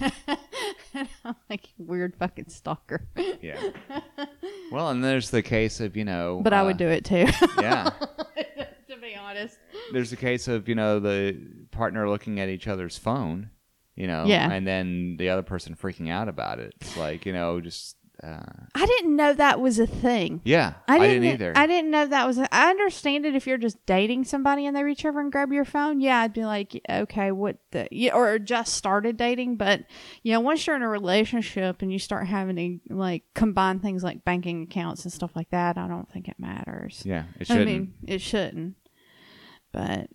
and 0.94 1.08
I'm 1.24 1.36
like 1.48 1.68
weird 1.78 2.14
fucking 2.16 2.48
stalker. 2.48 3.06
Yeah. 3.40 3.60
Well, 4.70 4.90
and 4.90 5.02
there's 5.02 5.30
the 5.30 5.42
case 5.42 5.80
of 5.80 5.96
you 5.96 6.04
know. 6.04 6.40
But 6.44 6.52
I 6.52 6.60
uh, 6.60 6.66
would 6.66 6.76
do 6.76 6.88
it 6.88 7.04
too. 7.04 7.26
Yeah. 7.60 7.90
to 8.88 8.96
be 9.00 9.14
honest. 9.14 9.58
there's 9.92 10.12
a 10.12 10.16
case 10.16 10.48
of 10.48 10.68
you 10.68 10.74
know 10.74 11.00
the 11.00 11.36
partner 11.70 12.08
looking 12.08 12.40
at 12.40 12.50
each 12.50 12.68
other's 12.68 12.98
phone, 12.98 13.50
you 14.02 14.08
know, 14.08 14.24
Yeah. 14.26 14.50
and 14.50 14.66
then 14.66 15.16
the 15.16 15.28
other 15.28 15.42
person 15.44 15.76
freaking 15.76 16.10
out 16.10 16.28
about 16.28 16.58
it. 16.58 16.74
It's 16.80 16.96
like 16.96 17.24
you 17.24 17.32
know, 17.32 17.60
just 17.60 17.96
uh, 18.22 18.42
I 18.74 18.84
didn't 18.86 19.14
know 19.16 19.32
that 19.32 19.60
was 19.60 19.78
a 19.78 19.86
thing. 19.86 20.40
yeah, 20.44 20.74
I 20.88 20.98
didn't, 20.98 21.24
either. 21.24 21.52
I 21.56 21.66
didn't 21.66 21.90
know 21.92 22.06
that 22.06 22.26
was. 22.26 22.38
A, 22.38 22.52
I 22.54 22.70
understand 22.70 23.24
it 23.26 23.34
if 23.36 23.46
you're 23.46 23.58
just 23.58 23.84
dating 23.86 24.24
somebody 24.24 24.66
and 24.66 24.76
they 24.76 24.82
reach 24.84 25.04
over 25.04 25.20
and 25.20 25.30
grab 25.32 25.52
your 25.52 25.64
phone. 25.64 26.00
Yeah, 26.00 26.18
I'd 26.20 26.32
be 26.32 26.44
like, 26.44 26.80
okay, 26.88 27.30
what 27.32 27.58
the? 27.70 27.86
Yeah, 27.92 28.14
or 28.14 28.38
just 28.38 28.74
started 28.74 29.16
dating. 29.16 29.56
But 29.56 29.84
you 30.24 30.32
know, 30.32 30.40
once 30.40 30.66
you're 30.66 30.76
in 30.76 30.82
a 30.82 30.88
relationship 30.88 31.80
and 31.82 31.92
you 31.92 31.98
start 31.98 32.26
having 32.26 32.56
to 32.88 32.94
like 32.94 33.22
combine 33.34 33.78
things 33.80 34.02
like 34.04 34.24
banking 34.24 34.64
accounts 34.64 35.04
and 35.04 35.12
stuff 35.12 35.30
like 35.36 35.50
that, 35.50 35.78
I 35.78 35.86
don't 35.88 36.10
think 36.12 36.28
it 36.28 36.36
matters. 36.38 37.02
yeah, 37.04 37.24
it 37.40 37.46
shouldn't. 37.46 37.68
I 37.68 37.72
mean, 37.72 37.94
it 38.06 38.20
shouldn't. 38.20 38.74
But 39.72 40.08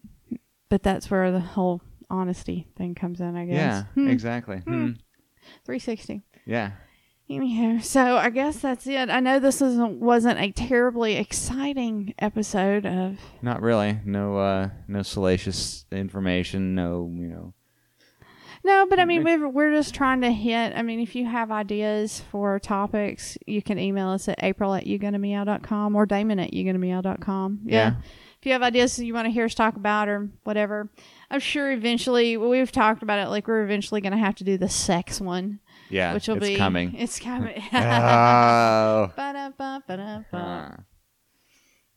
but 0.70 0.84
that's 0.84 1.10
where 1.10 1.32
the 1.32 1.40
whole 1.40 1.82
honesty 2.10 2.68
thing 2.78 2.96
comes 2.96 3.20
in. 3.22 3.36
I 3.36 3.46
guess. 3.46 3.56
yeah, 3.56 3.84
Hmm. 3.94 4.10
exactly. 4.10 4.58
Hmm. 4.58 4.92
360. 5.66 6.22
Yeah, 6.46 6.72
Anyhow, 7.30 7.80
so 7.82 8.16
I 8.16 8.30
guess 8.30 8.60
that's 8.60 8.88
it. 8.88 9.10
I 9.10 9.20
know 9.20 9.38
this 9.40 9.62
isn't, 9.62 10.00
wasn't 10.00 10.40
a 10.40 10.52
terribly 10.54 11.16
exciting 11.18 12.14
episode 12.20 12.86
of. 12.86 13.18
not 13.42 13.62
really. 13.62 14.00
No, 14.06 14.38
uh, 14.38 14.70
no 14.88 15.02
salacious 15.02 15.86
information. 15.92 16.74
No, 16.74 17.12
you 17.14 17.28
know. 17.28 17.54
No, 18.64 18.86
but 18.90 19.00
I 19.00 19.06
mean, 19.06 19.24
we're, 19.26 19.48
we're 19.50 19.72
just 19.72 19.94
trying 19.94 20.22
to 20.22 20.32
hit. 20.32 20.74
I 20.76 20.82
mean, 20.84 21.00
if 21.02 21.16
you 21.16 21.26
have 21.26 21.52
ideas 21.52 22.22
for 22.32 22.60
topics, 22.60 23.38
you 23.46 23.62
can 23.62 23.78
email 23.78 24.08
us 24.10 24.28
at 24.30 24.42
april 24.44 24.74
at 24.74 24.86
yougonnameow.com 24.86 25.96
or 25.98 26.06
damon 26.06 26.40
at 26.40 26.52
yougonnameow.com. 26.52 27.60
Yeah. 27.66 27.76
Yeah. 27.76 27.96
If 28.40 28.46
you 28.46 28.52
have 28.54 28.62
ideas 28.62 29.00
you 29.00 29.14
want 29.14 29.26
to 29.26 29.32
hear 29.32 29.46
us 29.46 29.56
talk 29.56 29.76
about 29.76 30.08
or 30.08 30.30
whatever, 30.44 30.92
I'm 31.32 31.40
sure 31.40 31.72
eventually, 31.72 32.38
well, 32.38 32.50
we've 32.50 32.72
talked 32.72 33.02
about 33.02 33.18
it, 33.20 33.30
like 33.30 33.48
we're 33.48 33.64
eventually 33.64 34.00
going 34.00 34.12
to 34.12 34.18
have 34.20 34.36
to 34.36 34.44
do 34.44 34.58
the 34.58 34.70
sex 34.70 35.20
one, 35.20 35.60
Yeah, 35.90 36.14
which 36.14 36.28
will 36.28 36.38
it's 36.38 36.48
be. 36.48 36.56
coming. 36.56 36.94
It's 36.98 37.20
coming. 37.20 37.62
oh. 37.74 39.12
Ba-da-ba, 39.16 39.84
ba-da-ba. 39.88 40.86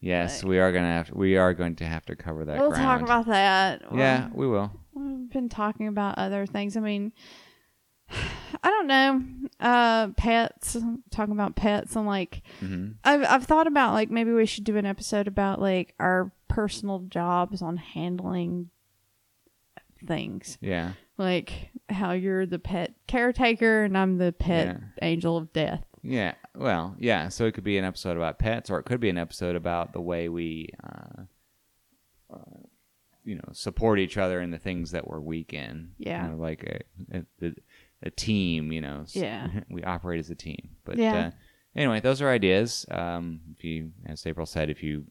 Yes, 0.03 0.43
we 0.43 0.59
are 0.59 0.73
gonna 0.73 0.87
have 0.87 1.09
to, 1.09 1.15
we 1.15 1.37
are 1.37 1.53
going 1.53 1.77
to 1.77 1.85
have 1.85 2.07
to 2.07 2.17
cover 2.17 2.47
that. 2.47 2.59
We'll 2.59 2.71
ground. 2.71 2.85
talk 2.85 3.03
about 3.03 3.27
that. 3.27 3.83
Yeah, 3.95 4.31
we 4.33 4.47
will. 4.47 4.73
We've 4.95 5.29
been 5.31 5.51
talking 5.51 5.89
about 5.89 6.17
other 6.17 6.47
things. 6.47 6.75
I 6.77 6.81
mean, 6.81 7.13
I 8.63 8.69
don't 8.69 8.87
know. 8.87 9.23
Uh, 9.61 10.09
pets. 10.17 10.77
Talking 11.11 11.33
about 11.33 11.57
pets 11.57 11.97
and 11.97 12.07
like, 12.07 12.43
Mm-hmm. 12.61 12.93
I've 13.05 13.25
I've 13.25 13.45
thought 13.45 13.67
about 13.67 13.95
like 13.95 14.11
maybe 14.11 14.33
we 14.33 14.47
should 14.47 14.65
do 14.65 14.77
an 14.77 14.87
episode 14.87 15.29
about 15.29 15.61
like 15.61 15.95
our 15.99 16.31
personal 16.49 17.01
jobs 17.09 17.63
on 17.63 17.77
handling 17.79 18.71
things, 20.07 20.59
Yeah. 20.61 20.93
like 21.19 21.71
how 21.89 22.13
you're 22.13 22.47
the 22.47 22.59
pet 22.59 22.95
caretaker 23.07 23.85
and 23.85 23.97
I'm 23.97 24.19
the 24.19 24.33
pet 24.33 24.67
Yeah. 24.67 24.79
angel 25.03 25.37
of 25.37 25.53
death. 25.53 25.85
Yeah, 26.03 26.35
well, 26.55 26.97
yeah. 26.99 27.29
So 27.29 27.45
it 27.45 27.53
could 27.53 27.65
be 27.65 27.77
an 27.77 27.85
episode 27.85 28.17
about 28.17 28.39
pets, 28.39 28.71
or 28.71 28.79
it 28.79 28.85
could 28.85 29.01
be 29.01 29.11
an 29.11 29.19
episode 29.19 29.55
about 29.55 29.93
the 29.93 30.01
way 30.01 30.31
we, 30.31 30.71
uh, 30.83 31.23
uh, 32.33 32.39
you 33.23 33.35
know, 33.35 33.49
support 33.53 33.99
each 33.99 34.17
other 34.17 34.41
in 34.41 34.51
the 34.51 34.59
things 34.59 34.93
that 34.93 35.07
we're 35.07 35.21
weak 35.21 35.53
in. 35.53 35.91
Yeah. 35.99 36.25
You 36.25 36.31
know, 36.33 36.37
like 36.39 36.63
a, 37.13 37.19
a, 37.19 37.47
a, 37.47 37.53
a 38.03 38.11
team. 38.11 38.73
You 38.73 38.81
know, 38.81 39.05
Yeah. 39.09 39.49
we 39.71 39.83
operate 39.85 40.21
as 40.21 40.31
a 40.31 40.35
team. 40.35 40.71
But 40.85 40.99
Yeah. 40.99 41.27
uh, 41.27 41.31
anyway, 41.77 42.01
those 42.01 42.21
are 42.23 42.29
ideas. 42.31 42.87
Um, 42.91 43.41
if 43.57 43.65
you, 43.65 43.91
as 44.07 44.27
April 44.27 44.47
said, 44.47 44.71
if 44.71 44.83
you 44.83 45.05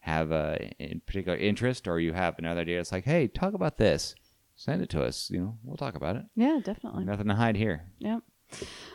have 0.00 0.30
a 0.32 0.70
in 0.78 1.00
particular 1.06 1.38
interest 1.38 1.88
or 1.88 1.98
you 1.98 2.12
have 2.12 2.38
another 2.38 2.60
idea, 2.60 2.80
it's 2.80 2.92
like, 2.92 3.04
hey, 3.04 3.26
talk 3.28 3.54
about 3.54 3.76
this. 3.78 4.14
Send 4.56 4.82
it 4.82 4.90
to 4.90 5.02
us. 5.02 5.30
You 5.30 5.40
know, 5.40 5.58
we'll 5.64 5.76
talk 5.76 5.94
about 5.96 6.16
it. 6.16 6.22
Yeah, 6.36 6.60
definitely. 6.62 7.04
Nothing 7.04 7.28
to 7.28 7.34
hide 7.34 7.56
here. 7.56 7.86
Yep. 7.98 8.20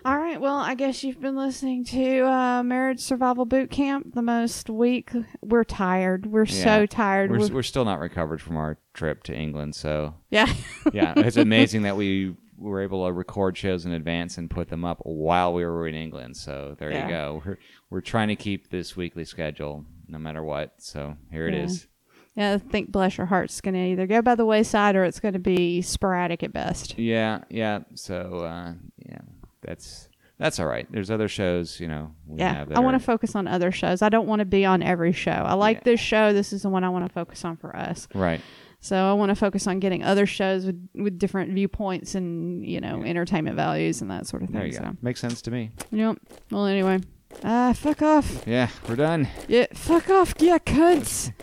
All 0.05 0.17
right. 0.17 0.39
Well, 0.39 0.55
I 0.55 0.73
guess 0.75 1.03
you've 1.03 1.19
been 1.19 1.35
listening 1.35 1.83
to 1.85 2.25
uh, 2.25 2.63
Marriage 2.63 3.01
Survival 3.01 3.43
Boot 3.45 3.69
Camp. 3.69 4.13
The 4.13 4.21
most 4.21 4.69
week. 4.69 5.11
We're 5.41 5.65
tired. 5.65 6.27
We're 6.27 6.45
so 6.45 6.85
tired. 6.85 7.29
We're, 7.31 7.39
We're- 7.39 7.53
we're 7.55 7.63
still 7.63 7.83
not 7.83 7.99
recovered 7.99 8.41
from 8.41 8.55
our 8.55 8.77
trip 8.93 9.23
to 9.23 9.35
England, 9.35 9.75
so 9.75 10.13
yeah. 10.29 10.53
yeah, 10.93 11.13
it's 11.17 11.35
amazing 11.49 11.81
that 11.81 11.97
we 11.97 12.37
were 12.59 12.81
able 12.81 13.05
to 13.07 13.13
record 13.13 13.57
shows 13.57 13.85
in 13.85 13.91
advance 13.93 14.37
and 14.37 14.49
put 14.49 14.69
them 14.69 14.83
up 14.85 14.99
while 15.03 15.53
we 15.53 15.65
were 15.65 15.87
in 15.87 15.95
England. 15.95 16.37
So 16.37 16.75
there 16.77 16.91
Yeah. 16.91 17.05
you 17.05 17.09
go. 17.11 17.41
We're 17.45 17.57
we're 17.89 18.01
trying 18.01 18.27
to 18.27 18.35
keep 18.35 18.69
this 18.69 18.95
weekly 18.95 19.25
schedule 19.25 19.85
no 20.07 20.19
matter 20.19 20.43
what. 20.43 20.73
So 20.77 21.15
here 21.31 21.47
it 21.47 21.53
Yeah. 21.53 21.63
is. 21.63 21.87
yeah. 22.35 22.53
I 22.53 22.57
think 22.57 22.91
bless 22.91 23.17
your 23.17 23.27
heart's 23.27 23.61
going 23.61 23.73
to 23.75 23.79
either 23.79 24.05
go 24.07 24.21
by 24.21 24.35
the 24.35 24.45
wayside 24.45 24.95
or 24.95 25.03
it's 25.03 25.19
going 25.19 25.33
to 25.33 25.39
be 25.39 25.81
sporadic 25.81 26.43
at 26.43 26.53
best. 26.53 26.97
Yeah, 26.99 27.41
yeah. 27.49 27.79
So 27.95 28.39
uh, 28.43 28.73
yeah, 28.97 29.21
that's 29.61 30.07
that's 30.37 30.57
all 30.59 30.67
right. 30.67 30.87
There's 30.89 31.11
other 31.11 31.27
shows, 31.27 31.79
you 31.81 31.87
know. 31.87 32.11
We 32.25 32.39
Yeah. 32.39 32.65
I 32.73 32.79
want 32.79 32.95
to 32.97 33.03
focus 33.05 33.35
on 33.35 33.45
other 33.47 33.71
shows. 33.71 34.01
I 34.01 34.07
don't 34.09 34.25
want 34.27 34.39
to 34.39 34.45
be 34.45 34.63
on 34.65 34.81
every 34.81 35.11
show. 35.11 35.31
I 35.31 35.53
like 35.53 35.77
Yeah. 35.77 35.83
this 35.85 35.99
show. 35.99 36.31
This 36.33 36.53
is 36.53 36.61
the 36.61 36.69
one 36.69 36.83
I 36.85 36.89
want 36.89 37.05
to 37.05 37.11
focus 37.13 37.43
on 37.43 37.57
for 37.57 37.75
us. 37.75 38.07
right. 38.13 38.39
So 38.81 38.95
I 38.95 39.13
want 39.13 39.29
to 39.29 39.35
focus 39.35 39.67
on 39.67 39.79
getting 39.79 40.03
other 40.03 40.25
shows 40.25 40.65
with, 40.65 40.89
with 40.95 41.19
different 41.19 41.53
viewpoints 41.53 42.15
and 42.15 42.65
you 42.65 42.79
know 42.79 43.03
entertainment 43.03 43.55
values 43.55 44.01
and 44.01 44.09
that 44.09 44.27
sort 44.27 44.41
of 44.41 44.49
thing. 44.49 44.57
There 44.57 44.67
you 44.67 44.73
so. 44.73 44.81
go. 44.81 44.97
Makes 45.01 45.19
sense 45.19 45.41
to 45.43 45.51
me. 45.51 45.71
Yep. 45.91 46.17
Well, 46.51 46.65
anyway, 46.65 46.99
ah, 47.43 47.69
uh, 47.69 47.73
fuck 47.73 48.01
off. 48.01 48.43
Yeah, 48.47 48.69
we're 48.87 48.95
done. 48.95 49.27
Yeah, 49.47 49.67
fuck 49.73 50.09
off, 50.09 50.33
yeah, 50.39 50.59
cunts. 50.59 51.33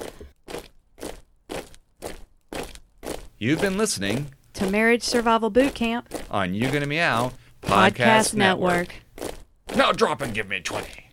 You've 3.38 3.60
been 3.60 3.76
listening 3.76 4.32
to 4.54 4.70
Marriage 4.70 5.02
Survival 5.02 5.50
Boot 5.50 5.74
Camp 5.74 6.12
on 6.30 6.54
You 6.54 6.70
Gonna 6.70 6.86
Meow 6.86 7.32
Podcast, 7.60 7.92
Podcast 7.92 8.34
Network. 8.34 8.94
Network. 9.18 9.76
Now 9.76 9.92
drop 9.92 10.22
and 10.22 10.32
give 10.32 10.48
me 10.48 10.60
twenty. 10.60 11.05